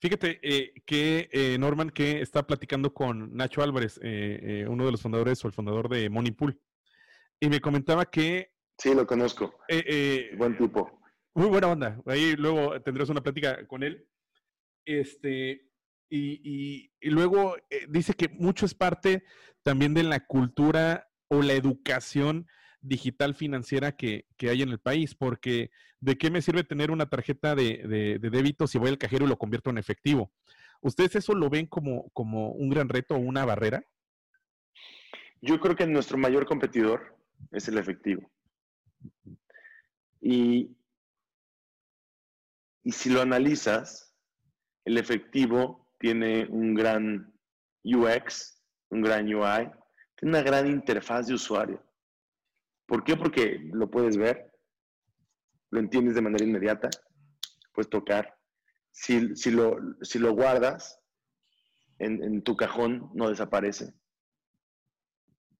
Fíjate 0.00 0.38
eh, 0.42 0.72
que 0.86 1.56
Norman, 1.58 1.90
que 1.90 2.20
está 2.20 2.46
platicando 2.46 2.94
con 2.94 3.34
Nacho 3.34 3.62
Álvarez, 3.62 3.98
uno 3.98 4.84
de 4.84 4.92
los 4.92 5.02
fundadores 5.02 5.44
o 5.44 5.48
el 5.48 5.54
fundador 5.54 5.88
de 5.88 6.08
Moneypool 6.08 6.60
y 7.40 7.48
me 7.48 7.60
comentaba 7.60 8.04
que... 8.06 8.52
Sí, 8.78 8.94
lo 8.94 9.06
conozco. 9.06 9.58
Eh, 9.68 9.84
eh, 9.86 10.36
Buen 10.36 10.56
tipo. 10.56 11.00
Muy 11.34 11.48
buena 11.48 11.68
onda. 11.68 12.00
Ahí 12.06 12.34
luego 12.36 12.80
tendrás 12.82 13.08
una 13.08 13.22
plática 13.22 13.66
con 13.66 13.82
él. 13.82 14.06
Este, 14.84 15.66
y, 16.08 16.90
luego 17.02 17.56
eh, 17.70 17.86
dice 17.88 18.14
que 18.14 18.28
mucho 18.28 18.66
es 18.66 18.74
parte 18.74 19.24
también 19.62 19.94
de 19.94 20.02
la 20.02 20.26
cultura 20.26 21.08
o 21.28 21.42
la 21.42 21.54
educación 21.54 22.46
digital 22.80 23.34
financiera 23.34 23.92
que, 23.92 24.26
hay 24.42 24.62
en 24.62 24.68
el 24.68 24.78
país, 24.78 25.14
porque 25.14 25.70
¿de 26.00 26.16
qué 26.16 26.30
me 26.30 26.42
sirve 26.42 26.62
tener 26.62 26.90
una 26.90 27.08
tarjeta 27.08 27.54
de, 27.56 28.18
débito 28.20 28.66
si 28.66 28.78
voy 28.78 28.90
al 28.90 28.98
cajero 28.98 29.26
y 29.26 29.28
lo 29.28 29.38
convierto 29.38 29.70
en 29.70 29.78
efectivo? 29.78 30.32
¿Ustedes 30.80 31.16
eso 31.16 31.34
lo 31.34 31.50
ven 31.50 31.66
como, 31.66 32.10
como 32.10 32.50
un 32.52 32.70
gran 32.70 32.88
reto 32.88 33.14
o 33.14 33.18
una 33.18 33.44
barrera? 33.44 33.82
Yo 35.40 35.58
creo 35.58 35.74
que 35.74 35.86
nuestro 35.86 36.16
mayor 36.16 36.46
competidor 36.46 37.15
es 37.52 37.68
el 37.68 37.78
efectivo. 37.78 38.30
Y, 40.20 40.76
y 42.82 42.92
si 42.92 43.10
lo 43.10 43.22
analizas, 43.22 44.14
el 44.84 44.98
efectivo 44.98 45.88
tiene 45.98 46.46
un 46.46 46.74
gran 46.74 47.32
UX, 47.84 48.62
un 48.90 49.02
gran 49.02 49.26
UI, 49.32 49.70
tiene 50.16 50.38
una 50.38 50.42
gran 50.42 50.66
interfaz 50.66 51.26
de 51.26 51.34
usuario. 51.34 51.82
¿Por 52.86 53.04
qué? 53.04 53.16
Porque 53.16 53.58
lo 53.72 53.90
puedes 53.90 54.16
ver, 54.16 54.52
lo 55.70 55.80
entiendes 55.80 56.14
de 56.14 56.22
manera 56.22 56.44
inmediata, 56.44 56.88
puedes 57.72 57.90
tocar. 57.90 58.36
Si, 58.92 59.36
si, 59.36 59.50
lo, 59.50 59.76
si 60.02 60.18
lo, 60.18 60.32
guardas 60.32 61.00
en, 61.98 62.22
en 62.22 62.42
tu 62.42 62.56
cajón, 62.56 63.10
no 63.14 63.28
desaparece. 63.28 63.92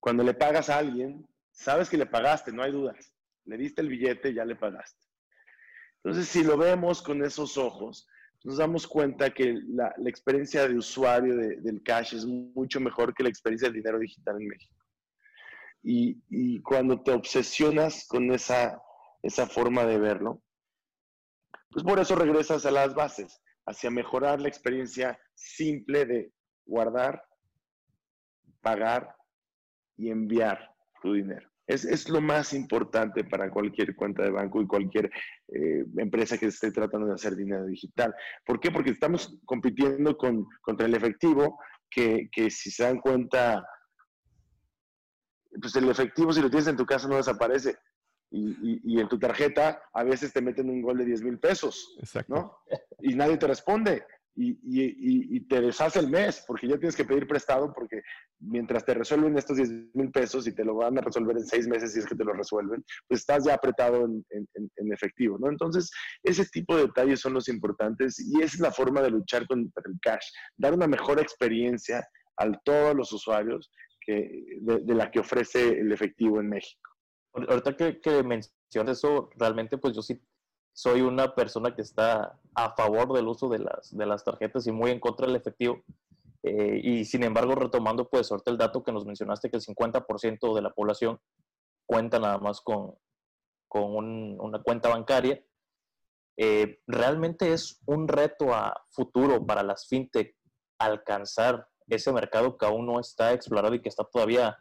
Cuando 0.00 0.22
le 0.22 0.34
pagas 0.34 0.70
a 0.70 0.78
alguien, 0.78 1.26
sabes 1.56 1.88
que 1.88 1.96
le 1.96 2.06
pagaste, 2.06 2.52
no 2.52 2.62
hay 2.62 2.70
dudas. 2.70 3.12
Le 3.44 3.56
diste 3.56 3.80
el 3.80 3.88
billete, 3.88 4.32
ya 4.34 4.44
le 4.44 4.56
pagaste. 4.56 5.00
Entonces, 5.96 6.28
si 6.28 6.44
lo 6.44 6.56
vemos 6.56 7.02
con 7.02 7.24
esos 7.24 7.56
ojos, 7.56 8.06
nos 8.44 8.58
damos 8.58 8.86
cuenta 8.86 9.30
que 9.30 9.60
la, 9.66 9.92
experiencia 10.04 10.68
de 10.68 10.76
usuario 10.76 11.34
del 11.34 11.82
cash 11.82 12.14
es 12.14 12.24
mucho 12.24 12.78
mejor 12.78 13.14
que 13.14 13.22
la 13.22 13.28
experiencia 13.28 13.68
del 13.68 13.78
dinero 13.78 13.98
digital 13.98 14.40
en 14.40 14.48
México. 14.48 14.74
Y, 15.82 16.60
cuando 16.62 17.02
te 17.02 17.12
obsesionas 17.12 18.06
con 18.06 18.30
esa, 18.32 18.80
esa 19.22 19.46
forma 19.46 19.84
de 19.84 19.98
verlo, 19.98 20.42
pues 21.70 21.84
por 21.84 21.98
eso 21.98 22.14
regresas 22.14 22.66
a 22.66 22.70
las 22.70 22.94
bases, 22.94 23.40
hacia 23.66 23.90
mejorar 23.90 24.40
la 24.40 24.48
experiencia 24.48 25.18
simple 25.34 26.04
de 26.06 26.32
guardar, 26.64 27.22
pagar 28.60 29.16
y 29.96 30.10
enviar 30.10 30.75
tu 31.00 31.12
dinero. 31.12 31.48
Es, 31.66 32.08
lo 32.08 32.20
más 32.20 32.52
importante 32.52 33.24
para 33.24 33.50
cualquier 33.50 33.96
cuenta 33.96 34.22
de 34.22 34.30
banco 34.30 34.62
y 34.62 34.68
cualquier 34.68 35.10
eh, 35.48 35.84
empresa 35.96 36.38
que 36.38 36.46
esté 36.46 36.70
tratando 36.70 37.08
de 37.08 37.14
hacer 37.14 37.34
dinero 37.34 37.66
digital. 37.66 38.14
¿Por 38.44 38.60
qué? 38.60 38.70
Porque 38.70 38.90
estamos 38.90 39.36
compitiendo 39.44 40.16
con, 40.16 40.46
contra 40.62 40.86
el 40.86 40.94
efectivo, 40.94 41.58
que, 41.90 42.28
si 42.50 42.70
se 42.70 42.84
dan 42.84 43.00
cuenta, 43.00 43.66
pues 45.60 45.74
el 45.74 45.88
efectivo 45.88 46.32
si 46.32 46.40
lo 46.40 46.50
tienes 46.50 46.68
en 46.68 46.76
tu 46.76 46.86
casa 46.86 47.08
no 47.08 47.16
desaparece. 47.16 47.76
Y, 48.30 49.00
en 49.00 49.08
tu 49.08 49.18
tarjeta 49.18 49.80
a 49.94 50.02
veces 50.02 50.32
te 50.32 50.42
meten 50.42 50.68
un 50.68 50.82
gol 50.82 50.98
de 50.98 51.04
10 51.04 51.22
mil 51.22 51.38
pesos, 51.38 51.96
¿no? 52.26 52.58
Y 53.00 53.14
nadie 53.14 53.38
te 53.38 53.46
responde 53.46 54.04
y, 54.36 55.40
te 55.48 55.60
deshace 55.60 55.98
el 55.98 56.10
mes, 56.10 56.44
porque 56.46 56.68
ya 56.68 56.76
tienes 56.76 56.96
que 56.96 57.04
pedir 57.04 57.26
prestado, 57.26 57.72
porque 57.72 58.02
mientras 58.40 58.84
te 58.84 58.94
resuelven 58.94 59.36
estos 59.38 59.56
10 59.56 59.94
mil 59.94 60.10
pesos 60.10 60.46
y 60.46 60.54
te 60.54 60.64
lo 60.64 60.74
van 60.74 60.98
a 60.98 61.00
resolver 61.00 61.36
en 61.36 61.46
seis 61.46 61.66
meses 61.66 61.92
si 61.92 62.00
es 62.00 62.06
que 62.06 62.14
te 62.14 62.24
lo 62.24 62.32
resuelven, 62.32 62.84
pues 63.08 63.20
estás 63.20 63.44
ya 63.44 63.54
apretado 63.54 64.04
en, 64.04 64.24
efectivo, 64.92 65.38
¿no? 65.38 65.48
Entonces, 65.48 65.90
ese 66.22 66.44
tipo 66.46 66.76
de 66.76 66.82
detalles 66.82 67.20
son 67.20 67.34
los 67.34 67.48
importantes 67.48 68.18
y 68.18 68.42
esa 68.42 68.56
es 68.56 68.60
la 68.60 68.72
forma 68.72 69.02
de 69.02 69.10
luchar 69.10 69.46
contra 69.46 69.82
el 69.86 69.98
cash, 70.00 70.26
dar 70.56 70.74
una 70.74 70.86
mejor 70.86 71.20
experiencia 71.20 72.06
a 72.38 72.50
todos 72.64 72.94
los 72.94 73.12
usuarios 73.12 73.70
que, 74.00 74.30
de, 74.60 74.94
la 74.94 75.10
que 75.10 75.20
ofrece 75.20 75.80
el 75.80 75.92
efectivo 75.92 76.40
en 76.40 76.48
México. 76.48 76.90
Ahorita 77.32 77.76
que, 77.76 78.00
que 78.00 78.22
mencionas 78.22 78.98
eso, 78.98 79.30
realmente 79.36 79.76
pues 79.78 79.94
yo 79.94 80.02
sí 80.02 80.18
soy 80.76 81.00
una 81.00 81.34
persona 81.34 81.74
que 81.74 81.80
está 81.80 82.38
a 82.54 82.74
favor 82.76 83.14
del 83.14 83.26
uso 83.26 83.48
de 83.48 83.60
las, 83.60 83.96
de 83.96 84.04
las 84.04 84.22
tarjetas 84.22 84.66
y 84.66 84.72
muy 84.72 84.90
en 84.90 85.00
contra 85.00 85.26
del 85.26 85.36
efectivo. 85.36 85.82
Eh, 86.42 86.80
y 86.84 87.04
sin 87.06 87.22
embargo, 87.22 87.54
retomando 87.54 88.10
pues 88.10 88.30
ahorita 88.30 88.50
el 88.50 88.58
dato 88.58 88.84
que 88.84 88.92
nos 88.92 89.06
mencionaste, 89.06 89.48
que 89.48 89.56
el 89.56 89.62
50% 89.62 90.54
de 90.54 90.60
la 90.60 90.74
población 90.74 91.18
cuenta 91.86 92.18
nada 92.18 92.36
más 92.36 92.60
con, 92.60 92.94
con 93.66 93.94
una 94.38 94.62
cuenta 94.62 94.90
bancaria, 94.90 95.42
eh, 96.36 96.78
realmente 96.86 97.54
es 97.54 97.80
un 97.86 98.06
reto 98.06 98.52
a 98.52 98.84
futuro 98.90 99.46
para 99.46 99.62
las 99.62 99.88
fintech 99.88 100.36
alcanzar 100.78 101.66
ese 101.88 102.12
mercado 102.12 102.58
que 102.58 102.66
aún 102.66 102.84
no 102.84 103.00
está 103.00 103.32
explorado 103.32 103.74
y 103.74 103.80
que 103.80 103.88
está 103.88 104.04
todavía, 104.04 104.58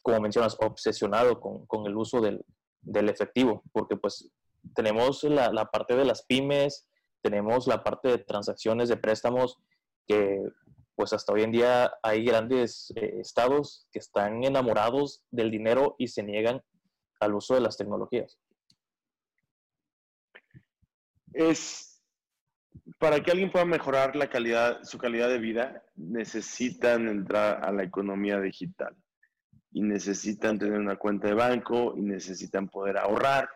como 0.00 0.20
mencionas, 0.20 0.56
obsesionado 0.60 1.40
con, 1.40 1.66
con 1.66 1.86
el 1.86 1.96
uso 1.96 2.20
del, 2.20 2.44
del 2.82 3.08
efectivo, 3.08 3.64
porque 3.72 3.96
pues 3.96 4.30
tenemos 4.74 5.24
la, 5.24 5.52
la, 5.52 5.66
parte 5.66 5.96
de 5.96 6.04
las 6.04 6.24
pymes, 6.24 6.88
tenemos 7.22 7.66
la 7.66 7.82
parte 7.82 8.08
de 8.08 8.18
transacciones 8.18 8.88
de 8.88 8.96
préstamos, 8.96 9.58
que 10.06 10.42
pues 10.94 11.12
hasta 11.12 11.32
hoy 11.32 11.42
en 11.42 11.52
día 11.52 11.92
hay 12.02 12.24
grandes 12.24 12.92
eh, 12.96 13.20
estados 13.20 13.86
que 13.90 13.98
están 13.98 14.44
enamorados 14.44 15.24
del 15.30 15.50
dinero 15.50 15.94
y 15.98 16.08
se 16.08 16.22
niegan 16.22 16.62
al 17.20 17.34
uso 17.34 17.54
de 17.54 17.60
las 17.60 17.76
tecnologías. 17.76 18.38
Es 21.32 21.90
para 22.98 23.22
que 23.22 23.30
alguien 23.30 23.50
pueda 23.50 23.64
mejorar 23.64 24.16
la 24.16 24.28
calidad, 24.28 24.82
su 24.82 24.98
calidad 24.98 25.28
de 25.28 25.38
vida, 25.38 25.82
necesitan 25.96 27.08
entrar 27.08 27.64
a 27.64 27.72
la 27.72 27.82
economía 27.82 28.40
digital 28.40 28.94
y 29.72 29.82
necesitan 29.82 30.58
tener 30.58 30.78
una 30.78 30.96
cuenta 30.96 31.28
de 31.28 31.34
banco 31.34 31.94
y 31.96 32.02
necesitan 32.02 32.68
poder 32.68 32.98
ahorrar, 32.98 33.48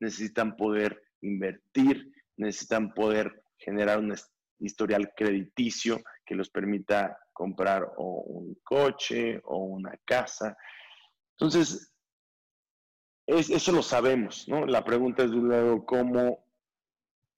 necesitan 0.00 0.56
poder 0.56 1.00
invertir, 1.20 2.10
necesitan 2.36 2.92
poder 2.94 3.42
generar 3.58 3.98
un 3.98 4.14
historial 4.58 5.12
crediticio 5.16 6.02
que 6.24 6.34
los 6.34 6.50
permita 6.50 7.18
comprar 7.32 7.92
o 7.96 8.22
un 8.22 8.58
coche 8.62 9.40
o 9.44 9.58
una 9.58 9.92
casa. 10.04 10.56
Entonces, 11.38 11.92
eso 13.26 13.72
lo 13.72 13.82
sabemos, 13.82 14.48
¿no? 14.48 14.66
La 14.66 14.84
pregunta 14.84 15.24
es 15.24 15.30
de 15.30 15.38
un 15.38 15.48
lado 15.48 15.84
cómo 15.86 16.44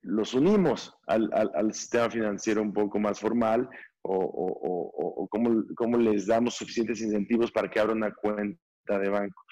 los 0.01 0.33
unimos 0.33 0.93
al, 1.07 1.29
al, 1.33 1.73
sistema 1.73 2.09
financiero 2.09 2.61
un 2.61 2.73
poco 2.73 2.99
más 2.99 3.19
formal 3.19 3.69
o, 4.01 4.15
o, 4.15 5.23
o, 5.23 5.27
cómo, 5.29 5.97
les 5.97 6.27
damos 6.27 6.55
suficientes 6.55 7.01
incentivos 7.01 7.51
para 7.51 7.69
que 7.69 7.79
abran 7.79 7.97
una 7.97 8.13
cuenta 8.13 8.99
de 8.99 9.09
banco. 9.09 9.43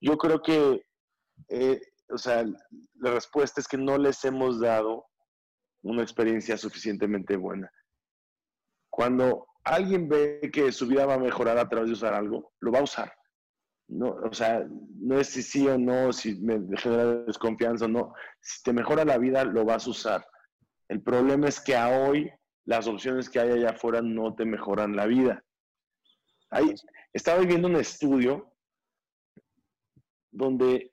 Yo 0.00 0.16
creo 0.18 0.42
que, 0.42 0.82
eh, 1.48 1.80
o 2.08 2.18
sea, 2.18 2.44
la 2.44 3.10
respuesta 3.10 3.60
es 3.60 3.68
que 3.68 3.78
no 3.78 3.98
les 3.98 4.24
hemos 4.24 4.60
dado 4.60 5.06
una 5.82 6.02
experiencia 6.02 6.56
suficientemente 6.56 7.36
buena. 7.36 7.70
Cuando 8.90 9.46
alguien 9.64 10.08
ve 10.08 10.50
que 10.52 10.70
su 10.72 10.86
vida 10.86 11.06
va 11.06 11.14
a 11.14 11.18
mejorar 11.18 11.58
a 11.58 11.68
través 11.68 11.88
de 11.88 11.94
usar 11.94 12.14
algo, 12.14 12.52
lo 12.60 12.72
va 12.72 12.80
a 12.80 12.84
usar. 12.84 13.12
No, 13.88 14.10
o 14.10 14.32
sea, 14.32 14.66
no 15.00 15.18
es 15.18 15.28
si 15.28 15.42
sí 15.42 15.66
o 15.66 15.76
no, 15.78 16.12
si 16.12 16.40
me 16.40 16.60
genera 16.78 17.24
desconfianza 17.24 17.86
o 17.86 17.88
no. 17.88 18.14
Si 18.40 18.62
te 18.62 18.72
mejora 18.72 19.04
la 19.04 19.18
vida, 19.18 19.44
lo 19.44 19.64
vas 19.64 19.86
a 19.86 19.90
usar. 19.90 20.26
El 20.88 21.02
problema 21.02 21.48
es 21.48 21.60
que 21.60 21.76
a 21.76 21.88
hoy 21.88 22.30
las 22.64 22.86
opciones 22.86 23.28
que 23.28 23.40
hay 23.40 23.50
allá 23.50 23.70
afuera 23.70 24.00
no 24.02 24.34
te 24.34 24.44
mejoran 24.44 24.96
la 24.96 25.06
vida. 25.06 25.44
Ahí, 26.50 26.74
estaba 27.12 27.40
viendo 27.40 27.68
un 27.68 27.76
estudio 27.76 28.54
donde 30.30 30.91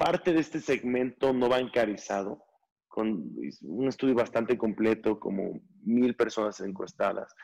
parte 0.00 0.32
de 0.32 0.40
este 0.40 0.60
segmento 0.60 1.34
no 1.34 1.50
bancarizado, 1.50 2.42
con 2.88 3.34
un 3.60 3.86
estudio 3.86 4.14
bastante 4.14 4.56
completo, 4.56 5.20
como 5.20 5.60
mil 5.82 6.16
personas 6.16 6.58
encuestadas, 6.60 7.34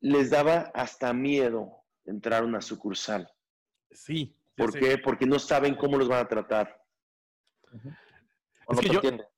les 0.00 0.30
daba 0.30 0.72
hasta 0.74 1.12
miedo 1.12 1.70
entrar 2.04 2.42
a 2.42 2.46
una 2.46 2.60
sucursal. 2.60 3.30
Sí. 3.92 4.36
¿Por 4.56 4.76
qué? 4.76 4.98
Porque 4.98 5.24
no 5.24 5.38
saben 5.38 5.76
cómo 5.76 5.98
los 5.98 6.08
van 6.08 6.24
a 6.24 6.28
tratar. 6.28 6.82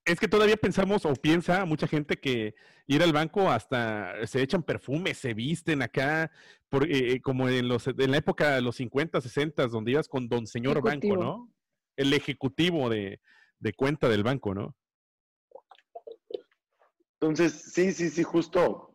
Es 0.04 0.18
que, 0.18 0.28
todavía 0.28 0.56
pensamos 0.56 1.04
o 1.04 1.12
piensa 1.14 1.66
mucha 1.66 1.86
gente 1.86 2.18
que 2.18 2.54
ir 2.86 3.02
al 3.02 3.12
banco 3.12 3.50
hasta 3.50 4.26
se 4.26 4.40
echan 4.40 4.62
perfumes, 4.62 5.18
se 5.18 5.34
visten 5.34 5.82
acá, 5.82 6.30
por, 6.70 6.84
eh, 6.84 7.12
eh, 7.12 7.20
como 7.20 7.48
en, 7.50 7.68
los, 7.68 7.86
en 7.86 8.10
la 8.10 8.16
época 8.16 8.52
de 8.52 8.62
los 8.62 8.76
50, 8.76 9.20
60, 9.20 9.66
donde 9.68 9.92
ibas 9.92 10.08
con 10.08 10.28
don 10.28 10.46
señor 10.46 10.82
banco, 10.82 11.16
¿no? 11.16 11.52
El 11.96 12.12
ejecutivo 12.12 12.88
de, 12.88 13.20
de 13.58 13.72
cuenta 13.74 14.08
del 14.08 14.22
banco, 14.22 14.54
¿no? 14.54 14.74
Entonces, 17.20 17.72
sí, 17.72 17.92
sí, 17.92 18.10
sí, 18.10 18.22
justo 18.22 18.92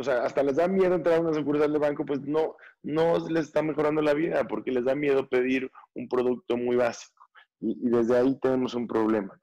o 0.00 0.02
sea, 0.02 0.24
hasta 0.24 0.42
les 0.42 0.56
da 0.56 0.66
miedo 0.66 0.94
entrar 0.94 1.18
a 1.18 1.20
una 1.20 1.34
sucursal 1.34 1.72
de 1.74 1.78
banco, 1.78 2.06
pues 2.06 2.22
no, 2.22 2.56
no 2.82 3.28
les 3.28 3.46
está 3.46 3.62
mejorando 3.62 4.00
la 4.00 4.14
vida 4.14 4.46
porque 4.48 4.72
les 4.72 4.84
da 4.84 4.94
miedo 4.94 5.28
pedir 5.28 5.70
un 5.94 6.08
producto 6.08 6.56
muy 6.56 6.76
básico. 6.76 7.22
Y, 7.60 7.90
desde 7.90 8.16
ahí 8.16 8.38
tenemos 8.40 8.74
un 8.74 8.86
problema. 8.86 9.38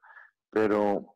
Pero, 0.50 1.14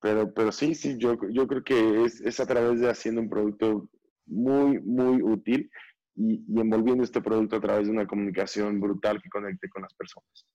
pero, 0.00 0.32
pero 0.32 0.52
sí, 0.52 0.74
sí, 0.74 0.96
yo, 0.96 1.18
yo 1.30 1.46
creo 1.46 1.62
que 1.62 2.04
es, 2.04 2.40
a 2.40 2.46
través 2.46 2.80
de 2.80 2.88
haciendo 2.88 3.20
un 3.20 3.28
producto 3.28 3.90
muy, 4.24 4.80
muy 4.80 5.22
útil 5.22 5.70
y, 6.14 6.42
envolviendo 6.58 7.04
este 7.04 7.20
producto 7.20 7.56
a 7.56 7.60
través 7.60 7.88
de 7.88 7.92
una 7.92 8.06
comunicación 8.06 8.80
brutal 8.80 9.20
que 9.20 9.28
conecte 9.28 9.68
con 9.68 9.82
las 9.82 9.92
personas. 9.92 10.46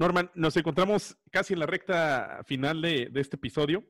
Norman, 0.00 0.30
nos 0.34 0.56
encontramos 0.56 1.18
casi 1.30 1.52
en 1.52 1.58
la 1.58 1.66
recta 1.66 2.40
final 2.46 2.80
de, 2.80 3.10
este 3.16 3.36
episodio. 3.36 3.84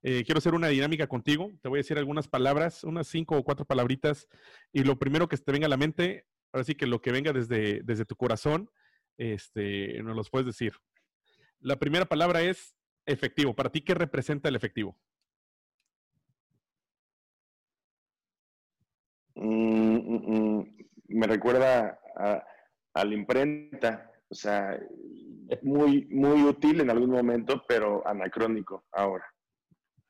Eh, 0.00 0.22
quiero 0.24 0.38
hacer 0.38 0.54
una 0.54 0.68
dinámica 0.68 1.08
contigo. 1.08 1.50
Te 1.60 1.68
voy 1.68 1.78
a 1.78 1.80
decir 1.80 1.98
algunas 1.98 2.28
palabras, 2.28 2.84
unas 2.84 3.08
cinco 3.08 3.36
o 3.36 3.42
cuatro 3.42 3.64
palabritas, 3.64 4.28
y 4.72 4.84
lo 4.84 4.96
primero 4.96 5.26
que 5.26 5.36
te 5.36 5.50
venga 5.50 5.66
a 5.66 5.68
la 5.68 5.76
mente, 5.76 6.24
ahora 6.52 6.62
sí 6.62 6.76
que 6.76 6.86
lo 6.86 7.02
que 7.02 7.10
venga 7.10 7.32
desde, 7.32 7.82
desde 7.82 8.04
tu 8.04 8.14
corazón, 8.14 8.70
este, 9.18 10.00
nos 10.04 10.14
los 10.14 10.30
puedes 10.30 10.46
decir. 10.46 10.72
La 11.58 11.80
primera 11.80 12.04
palabra 12.04 12.42
es 12.42 12.76
efectivo. 13.04 13.56
¿Para 13.56 13.70
ti 13.70 13.80
qué 13.80 13.94
representa 13.94 14.48
el 14.48 14.54
efectivo? 14.54 14.96
Mm, 19.34 19.96
mm, 19.96 20.58
mm. 20.58 20.74
me 21.08 21.26
recuerda 21.26 21.98
a, 22.14 23.04
la 23.04 23.14
imprenta, 23.14 24.12
o 24.28 24.34
sea, 24.34 24.78
muy, 25.62 26.06
muy 26.06 26.42
útil 26.42 26.80
en 26.80 26.90
algún 26.90 27.10
momento, 27.10 27.64
pero 27.66 28.06
anacrónico 28.06 28.84
ahora. 28.92 29.24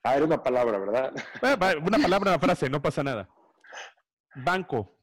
Ah, 0.02 0.16
era 0.16 0.24
una 0.24 0.42
palabra, 0.42 0.78
¿verdad? 0.78 1.12
Una 1.42 1.98
palabra, 1.98 2.30
una 2.30 2.38
frase, 2.38 2.70
no 2.70 2.80
pasa 2.80 3.02
nada. 3.02 3.28
Banco. 4.36 4.96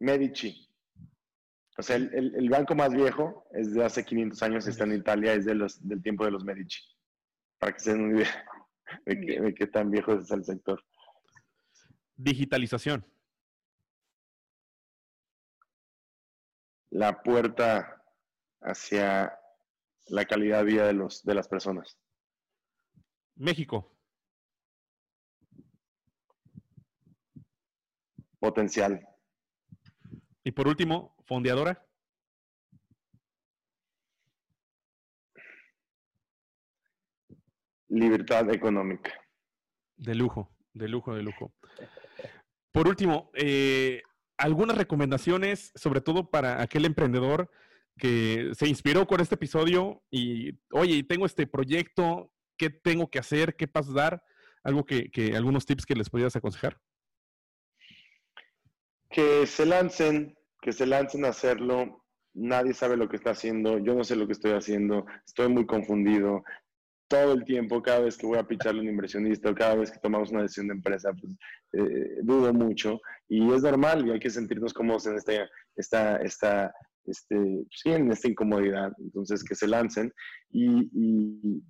Medici. 0.00 0.68
O 1.78 1.82
sea, 1.82 1.96
el, 1.96 2.50
banco 2.50 2.74
más 2.74 2.92
viejo 2.92 3.46
es 3.52 3.72
de 3.72 3.84
hace 3.84 4.04
500 4.04 4.42
años, 4.42 4.66
está 4.66 4.84
en 4.84 4.94
Italia, 4.94 5.32
es 5.32 5.44
de 5.44 5.54
los, 5.54 5.86
del 5.86 6.02
tiempo 6.02 6.24
de 6.24 6.32
los 6.32 6.44
Medici. 6.44 6.80
Para 7.58 7.72
que 7.72 7.80
se 7.80 7.92
den 7.92 8.02
una 8.02 8.20
idea 8.20 8.44
de, 9.06 9.54
qué 9.54 9.66
tan 9.68 9.90
viejo 9.90 10.12
es 10.14 10.30
el 10.30 10.44
sector. 10.44 10.84
Digitalización. 12.16 13.06
La 16.90 17.22
puerta 17.22 18.02
hacia 18.60 19.38
la 20.08 20.24
calidad 20.24 20.58
de 20.58 20.64
vida 20.64 20.86
de, 20.86 20.94
los, 20.94 21.22
de 21.22 21.34
las 21.34 21.48
personas. 21.48 21.98
México. 23.36 23.94
Potencial. 28.40 29.06
Y 30.44 30.52
por 30.52 30.68
último, 30.68 31.14
fondeadora. 31.26 31.84
Libertad 37.88 38.50
económica. 38.50 39.12
De 39.96 40.14
lujo, 40.14 40.50
de 40.72 40.88
lujo, 40.88 41.14
de 41.14 41.22
lujo. 41.22 41.52
Por 42.70 42.86
último, 42.86 43.30
eh, 43.34 44.02
algunas 44.38 44.78
recomendaciones, 44.78 45.72
sobre 45.74 46.00
todo 46.00 46.30
para 46.30 46.62
aquel 46.62 46.84
emprendedor 46.84 47.50
que 47.98 48.52
se 48.54 48.68
inspiró 48.68 49.06
con 49.06 49.20
este 49.20 49.34
episodio 49.34 50.02
y, 50.10 50.52
oye, 50.70 51.02
tengo 51.02 51.26
este 51.26 51.46
proyecto, 51.46 52.32
¿qué 52.56 52.70
tengo 52.70 53.10
que 53.10 53.18
hacer? 53.18 53.56
¿Qué 53.56 53.66
pasos 53.66 53.94
dar? 53.94 54.22
Algo 54.62 54.84
que, 54.86 55.10
algunos 55.36 55.66
tips 55.66 55.84
que 55.84 55.94
les 55.94 56.08
pudieras 56.08 56.36
aconsejar. 56.36 56.80
Que 59.10 59.46
se 59.46 59.66
lancen, 59.66 60.36
que 60.60 60.72
se 60.72 60.86
lancen 60.86 61.24
a 61.24 61.28
hacerlo. 61.28 62.04
Nadie 62.34 62.74
sabe 62.74 62.96
lo 62.96 63.08
que 63.08 63.16
está 63.16 63.30
haciendo. 63.30 63.78
Yo 63.78 63.94
no 63.94 64.04
sé 64.04 64.14
lo 64.14 64.26
que 64.26 64.34
estoy 64.34 64.52
haciendo. 64.52 65.06
Estoy 65.26 65.48
muy 65.48 65.66
confundido. 65.66 66.44
Todo 67.08 67.32
el 67.32 67.44
tiempo, 67.44 67.82
cada 67.82 68.00
vez 68.00 68.18
que 68.18 68.26
voy 68.26 68.38
a 68.38 68.46
picharle 68.46 68.82
un 68.82 68.88
inversionista 68.88 69.54
cada 69.54 69.76
vez 69.76 69.90
que 69.90 69.98
tomamos 69.98 70.30
una 70.30 70.42
decisión 70.42 70.68
de 70.68 70.74
empresa, 70.74 71.10
pues 71.12 71.34
eh, 71.72 72.18
dudo 72.22 72.52
mucho. 72.52 73.00
Y 73.28 73.50
es 73.52 73.62
normal 73.62 74.06
y 74.06 74.10
hay 74.10 74.20
que 74.20 74.30
sentirnos 74.30 74.74
cómodos 74.74 75.06
en 75.06 75.16
esta, 75.16 75.48
esta, 75.76 76.16
esta 76.18 76.72
este, 77.08 77.36
pues 77.36 77.80
sí, 77.82 77.90
en 77.90 78.10
esta 78.12 78.28
incomodidad. 78.28 78.92
Entonces, 78.98 79.42
que 79.42 79.54
se 79.54 79.66
lancen. 79.66 80.12
Y, 80.50 81.62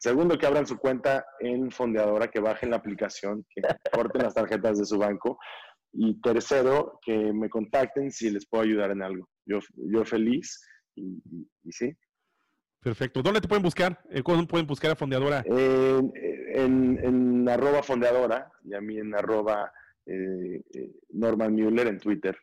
segundo, 0.00 0.38
que 0.38 0.46
abran 0.46 0.66
su 0.66 0.78
cuenta 0.78 1.24
en 1.40 1.70
Fondeadora, 1.70 2.28
que 2.28 2.40
bajen 2.40 2.70
la 2.70 2.76
aplicación, 2.76 3.44
que 3.54 3.62
corten 3.92 4.22
las 4.22 4.34
tarjetas 4.34 4.78
de 4.78 4.86
su 4.86 4.98
banco. 4.98 5.38
Y 5.92 6.20
tercero, 6.20 6.98
que 7.02 7.32
me 7.32 7.48
contacten 7.48 8.10
si 8.10 8.30
les 8.30 8.46
puedo 8.46 8.64
ayudar 8.64 8.90
en 8.90 9.02
algo. 9.02 9.28
Yo, 9.46 9.60
yo 9.74 10.04
feliz 10.04 10.60
y, 10.94 11.22
sí. 11.70 11.92
Perfecto. 12.86 13.20
¿Dónde 13.20 13.40
te 13.40 13.48
pueden 13.48 13.64
buscar? 13.64 14.00
Eh, 14.10 14.22
¿Cómo 14.22 14.46
pueden 14.46 14.64
buscar 14.64 14.92
a 14.92 14.94
Fondeadora? 14.94 15.42
En, 15.44 17.00
en, 17.02 17.48
arroba 17.48 17.82
Fondeadora 17.82 18.52
y 18.62 18.74
a 18.74 18.80
mí 18.80 18.96
en 18.96 19.12
arroba 19.12 19.72
eh, 20.06 20.62
eh, 20.72 20.92
Norman 21.08 21.52
Mueller 21.52 21.88
en 21.88 21.98
Twitter. 21.98 22.38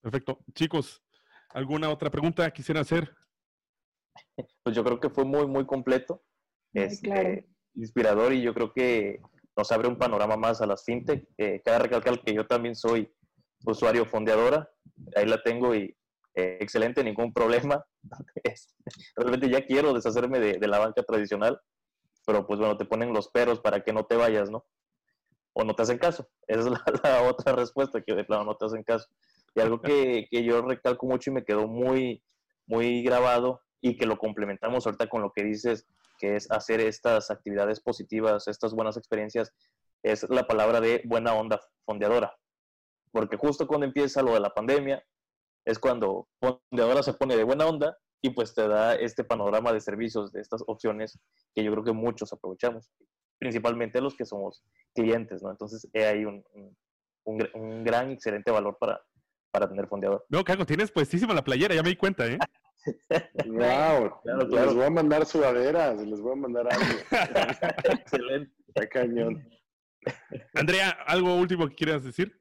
Perfecto. 0.00 0.38
Chicos, 0.54 1.02
¿alguna 1.50 1.90
otra 1.90 2.08
pregunta 2.08 2.50
quisiera 2.50 2.80
hacer? 2.80 3.14
Pues 4.62 4.74
yo 4.74 4.82
creo 4.82 4.98
que 4.98 5.10
fue 5.10 5.26
muy, 5.26 5.46
muy 5.46 5.66
completo, 5.66 6.24
Muy 6.72 6.88
claro. 7.00 7.20
este, 7.28 7.50
inspirador 7.74 8.32
y 8.32 8.40
yo 8.40 8.54
creo 8.54 8.72
que 8.72 9.20
nos 9.54 9.70
abre 9.70 9.88
un 9.88 9.98
panorama 9.98 10.38
más 10.38 10.62
a 10.62 10.66
las 10.66 10.82
fintech. 10.82 11.28
Eh, 11.36 11.60
cabe 11.62 11.80
recalcar 11.80 12.18
que 12.24 12.32
yo 12.32 12.46
también 12.46 12.74
soy 12.74 13.12
usuario 13.66 14.06
fondeadora, 14.06 14.70
ahí 15.14 15.26
la 15.26 15.42
tengo 15.42 15.74
y 15.74 15.94
eh, 16.34 16.58
excelente, 16.60 17.02
ningún 17.02 17.32
problema. 17.32 17.84
Realmente 19.16 19.48
ya 19.48 19.64
quiero 19.64 19.92
deshacerme 19.92 20.40
de, 20.40 20.58
de 20.58 20.68
la 20.68 20.78
banca 20.78 21.02
tradicional, 21.02 21.60
pero 22.26 22.46
pues 22.46 22.58
bueno, 22.60 22.76
te 22.76 22.84
ponen 22.84 23.12
los 23.12 23.28
peros 23.28 23.60
para 23.60 23.82
que 23.82 23.92
no 23.92 24.04
te 24.04 24.16
vayas, 24.16 24.50
¿no? 24.50 24.64
O 25.52 25.64
no 25.64 25.74
te 25.74 25.82
hacen 25.82 25.98
caso. 25.98 26.28
Esa 26.46 26.60
es 26.60 26.66
la, 26.66 26.82
la 27.02 27.22
otra 27.22 27.54
respuesta, 27.54 28.02
que 28.02 28.14
de 28.14 28.24
plano 28.24 28.44
no 28.44 28.56
te 28.56 28.66
hacen 28.66 28.84
caso. 28.84 29.08
Y 29.54 29.60
algo 29.60 29.80
que, 29.80 30.26
que 30.30 30.44
yo 30.44 30.62
recalco 30.62 31.06
mucho 31.06 31.30
y 31.30 31.34
me 31.34 31.44
quedó 31.44 31.66
muy, 31.66 32.22
muy 32.66 33.02
grabado 33.02 33.62
y 33.80 33.96
que 33.96 34.06
lo 34.06 34.18
complementamos 34.18 34.86
ahorita 34.86 35.08
con 35.08 35.22
lo 35.22 35.32
que 35.32 35.42
dices, 35.42 35.86
que 36.18 36.36
es 36.36 36.50
hacer 36.50 36.80
estas 36.80 37.30
actividades 37.30 37.80
positivas, 37.80 38.46
estas 38.46 38.74
buenas 38.74 38.96
experiencias, 38.96 39.52
es 40.02 40.28
la 40.30 40.46
palabra 40.46 40.80
de 40.80 41.02
buena 41.04 41.34
onda 41.34 41.60
fondeadora. 41.84 42.36
Porque 43.10 43.36
justo 43.36 43.66
cuando 43.66 43.86
empieza 43.86 44.22
lo 44.22 44.34
de 44.34 44.40
la 44.40 44.54
pandemia, 44.54 45.02
es 45.64 45.78
cuando 45.78 46.28
fondeadora 46.40 47.02
se 47.02 47.14
pone 47.14 47.36
de 47.36 47.44
buena 47.44 47.66
onda 47.66 47.96
y 48.22 48.30
pues 48.30 48.54
te 48.54 48.66
da 48.68 48.94
este 48.94 49.24
panorama 49.24 49.72
de 49.72 49.80
servicios, 49.80 50.32
de 50.32 50.40
estas 50.40 50.62
opciones 50.66 51.18
que 51.54 51.64
yo 51.64 51.70
creo 51.72 51.84
que 51.84 51.92
muchos 51.92 52.32
aprovechamos, 52.32 52.90
principalmente 53.38 54.00
los 54.00 54.14
que 54.14 54.24
somos 54.26 54.62
clientes, 54.94 55.42
¿no? 55.42 55.50
Entonces 55.50 55.88
hay 55.94 56.24
un, 56.24 56.44
un, 56.52 56.76
un 57.24 57.38
gr- 57.38 57.50
un 57.54 57.84
gran, 57.84 58.10
excelente 58.10 58.50
valor 58.50 58.76
para, 58.78 59.00
para 59.50 59.68
tener 59.68 59.86
fondeador. 59.86 60.24
No, 60.28 60.44
Cago, 60.44 60.66
tienes 60.66 60.90
puestísima 60.90 61.32
la 61.34 61.42
playera, 61.44 61.74
ya 61.74 61.82
me 61.82 61.88
di 61.90 61.96
cuenta, 61.96 62.26
¿eh? 62.26 62.38
Wow, 63.46 64.20
Claro, 64.22 64.38
les 64.40 64.48
claro. 64.48 64.74
voy 64.74 64.84
a 64.84 64.90
mandar 64.90 65.26
sudaderas, 65.26 66.00
les 66.00 66.20
voy 66.20 66.32
a 66.32 66.36
mandar 66.36 66.66
algo. 66.72 66.84
Excelente. 67.84 68.52
Está 68.68 68.88
cañón. 68.88 69.46
Andrea, 70.54 70.90
¿algo 71.06 71.34
último 71.36 71.68
que 71.68 71.74
quieras 71.74 72.04
decir? 72.04 72.39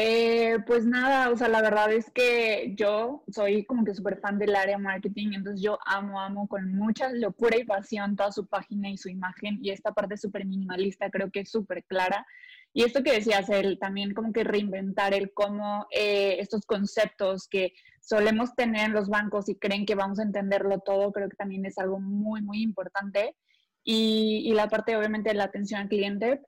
Eh, 0.00 0.60
pues 0.64 0.86
nada, 0.86 1.28
o 1.28 1.36
sea, 1.36 1.48
la 1.48 1.60
verdad 1.60 1.92
es 1.92 2.08
que 2.12 2.72
yo 2.76 3.24
soy 3.32 3.64
como 3.64 3.84
que 3.84 3.96
súper 3.96 4.20
fan 4.20 4.38
del 4.38 4.54
área 4.54 4.78
marketing, 4.78 5.32
entonces 5.32 5.60
yo 5.60 5.76
amo, 5.84 6.20
amo 6.20 6.46
con 6.46 6.72
mucha 6.72 7.10
locura 7.10 7.56
y 7.56 7.64
pasión 7.64 8.14
toda 8.14 8.30
su 8.30 8.46
página 8.46 8.88
y 8.90 8.96
su 8.96 9.08
imagen 9.08 9.58
y 9.60 9.70
esta 9.70 9.90
parte 9.90 10.16
súper 10.16 10.46
minimalista 10.46 11.10
creo 11.10 11.32
que 11.32 11.40
es 11.40 11.50
súper 11.50 11.82
clara. 11.82 12.24
Y 12.72 12.84
esto 12.84 13.02
que 13.02 13.10
decías, 13.10 13.48
el 13.50 13.80
también 13.80 14.14
como 14.14 14.32
que 14.32 14.44
reinventar 14.44 15.14
el 15.14 15.32
cómo 15.32 15.88
eh, 15.90 16.36
estos 16.38 16.64
conceptos 16.64 17.48
que 17.48 17.72
solemos 18.00 18.54
tener 18.54 18.86
en 18.86 18.92
los 18.92 19.08
bancos 19.08 19.48
y 19.48 19.56
creen 19.56 19.84
que 19.84 19.96
vamos 19.96 20.20
a 20.20 20.22
entenderlo 20.22 20.78
todo, 20.78 21.10
creo 21.10 21.28
que 21.28 21.36
también 21.36 21.66
es 21.66 21.76
algo 21.76 21.98
muy, 21.98 22.40
muy 22.40 22.62
importante. 22.62 23.34
Y, 23.82 24.44
y 24.48 24.54
la 24.54 24.68
parte 24.68 24.96
obviamente 24.96 25.30
de 25.30 25.34
la 25.34 25.44
atención 25.44 25.80
al 25.80 25.88
cliente, 25.88 26.40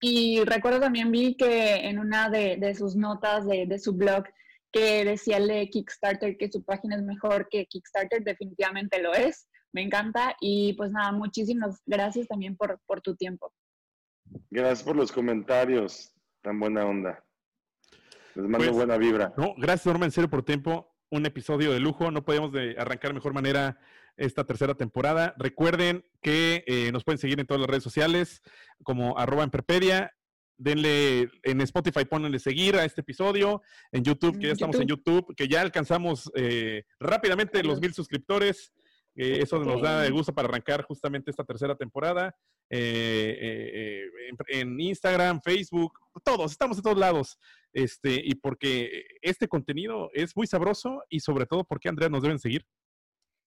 y 0.00 0.44
recuerdo 0.44 0.80
también 0.80 1.10
vi 1.10 1.36
que 1.36 1.76
en 1.76 1.98
una 1.98 2.28
de, 2.28 2.56
de 2.56 2.74
sus 2.74 2.96
notas 2.96 3.46
de, 3.46 3.66
de, 3.66 3.78
su 3.78 3.94
blog 3.94 4.24
que 4.70 5.04
decía 5.04 5.38
el 5.38 5.48
de 5.48 5.70
Kickstarter 5.70 6.36
que 6.36 6.50
su 6.50 6.62
página 6.64 6.96
es 6.96 7.02
mejor 7.02 7.48
que 7.50 7.66
Kickstarter, 7.66 8.22
definitivamente 8.22 9.00
lo 9.00 9.14
es, 9.14 9.48
me 9.72 9.82
encanta 9.82 10.36
y 10.40 10.74
pues 10.74 10.90
nada, 10.90 11.12
muchísimas 11.12 11.82
gracias 11.86 12.28
también 12.28 12.56
por, 12.56 12.80
por 12.86 13.00
tu 13.00 13.16
tiempo. 13.16 13.52
Gracias 14.50 14.82
por 14.82 14.96
los 14.96 15.12
comentarios, 15.12 16.12
tan 16.42 16.58
buena 16.58 16.84
onda. 16.84 17.24
Les 18.34 18.44
mando 18.44 18.58
Pues, 18.58 18.72
buena 18.72 18.96
vibra. 18.98 19.32
No, 19.36 19.54
gracias 19.56 19.86
Norma, 19.86 20.04
en 20.04 20.10
serio 20.12 20.28
por 20.28 20.44
tiempo. 20.44 20.94
Un 21.10 21.24
episodio 21.24 21.72
de 21.72 21.80
lujo. 21.80 22.10
No 22.10 22.24
podíamos 22.24 22.52
de 22.52 22.74
arrancar 22.78 23.10
de 23.10 23.14
mejor 23.14 23.32
manera 23.32 23.78
esta 24.16 24.44
tercera 24.44 24.74
temporada. 24.74 25.34
Recuerden 25.38 26.04
que 26.22 26.64
eh, 26.66 26.90
nos 26.92 27.04
pueden 27.04 27.18
seguir 27.18 27.40
en 27.40 27.46
todas 27.46 27.60
las 27.60 27.70
redes 27.70 27.84
sociales 27.84 28.42
como 28.82 29.18
arroba 29.18 29.44
en 29.44 29.50
perpedia. 29.50 30.12
Denle 30.58 31.30
en 31.42 31.60
Spotify, 31.60 32.04
ponenle 32.06 32.38
seguir 32.38 32.76
a 32.76 32.84
este 32.84 33.02
episodio. 33.02 33.62
En 33.92 34.04
YouTube, 34.04 34.38
que 34.38 34.46
ya 34.46 34.52
estamos 34.52 34.80
en 34.80 34.88
YouTube, 34.88 35.34
que 35.36 35.48
ya 35.48 35.60
alcanzamos 35.60 36.30
eh, 36.34 36.84
rápidamente 36.98 37.62
los 37.62 37.80
mil 37.80 37.92
suscriptores. 37.92 38.72
Eh, 39.16 39.40
eso 39.42 39.58
nos 39.58 39.80
da 39.80 40.02
de 40.02 40.10
gusto 40.10 40.34
para 40.34 40.46
arrancar 40.46 40.82
justamente 40.82 41.30
esta 41.30 41.44
tercera 41.44 41.74
temporada. 41.74 42.36
Eh, 42.68 43.38
eh, 43.40 44.02
en, 44.28 44.36
en, 44.60 44.80
Instagram, 44.80 45.40
Facebook, 45.42 45.98
todos, 46.22 46.52
estamos 46.52 46.76
en 46.76 46.82
todos 46.82 46.98
lados. 46.98 47.38
Este, 47.72 48.20
y 48.22 48.34
porque 48.34 49.04
este 49.22 49.48
contenido 49.48 50.10
es 50.12 50.36
muy 50.36 50.46
sabroso 50.46 51.02
y 51.08 51.20
sobre 51.20 51.46
todo 51.46 51.64
porque 51.64 51.88
Andrea 51.88 52.10
nos 52.10 52.22
deben 52.22 52.38
seguir. 52.38 52.66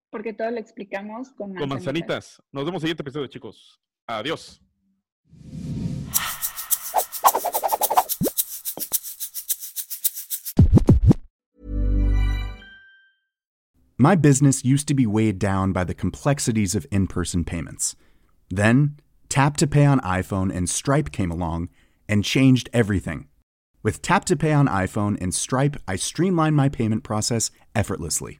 Porque 0.10 0.34
todo 0.34 0.52
lo 0.52 0.58
explicamos 0.58 1.30
con 1.32 1.54
manzanitas. 1.54 1.60
Con 1.60 1.70
manzanitas. 1.70 2.42
Nos 2.52 2.66
vemos 2.66 2.84
en 2.84 2.90
el 2.90 2.96
siguiente 2.96 3.04
episodio, 3.04 3.28
chicos. 3.28 3.80
Adiós. 4.08 4.60
My 14.02 14.16
business 14.16 14.64
used 14.64 14.88
to 14.88 14.94
be 14.94 15.06
weighed 15.06 15.40
down 15.40 15.74
by 15.74 15.84
the 15.84 15.94
complexities 15.94 16.74
of 16.74 16.88
in 16.90 17.06
person 17.06 17.44
payments. 17.44 17.98
Then, 18.50 18.96
Tap 19.28 19.58
to 19.58 19.68
Pay 19.68 19.86
on 19.86 20.00
iPhone 20.00 20.56
and 20.56 20.70
Stripe 20.70 21.12
came 21.12 21.30
along 21.30 21.68
and 22.08 22.24
changed 22.24 22.70
everything. 22.72 23.28
With 23.84 24.02
Tap 24.02 24.24
to 24.26 24.38
Pay 24.38 24.54
on 24.54 24.68
iPhone 24.68 25.22
and 25.22 25.36
Stripe, 25.36 25.76
I 25.86 25.98
streamlined 25.98 26.56
my 26.56 26.70
payment 26.70 27.04
process 27.04 27.52
effortlessly. 27.76 28.40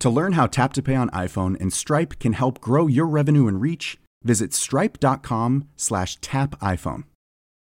To 0.00 0.10
learn 0.10 0.32
how 0.32 0.46
Tap 0.46 0.72
to 0.74 0.82
Pay 0.82 0.96
on 0.96 1.08
iPhone 1.10 1.58
and 1.60 1.72
Stripe 1.72 2.18
can 2.18 2.34
help 2.34 2.60
grow 2.60 2.86
your 2.86 3.06
revenue 3.06 3.48
and 3.48 3.60
reach, 3.60 3.98
visit 4.22 4.52
stripe.com/tapiphone. 4.52 7.04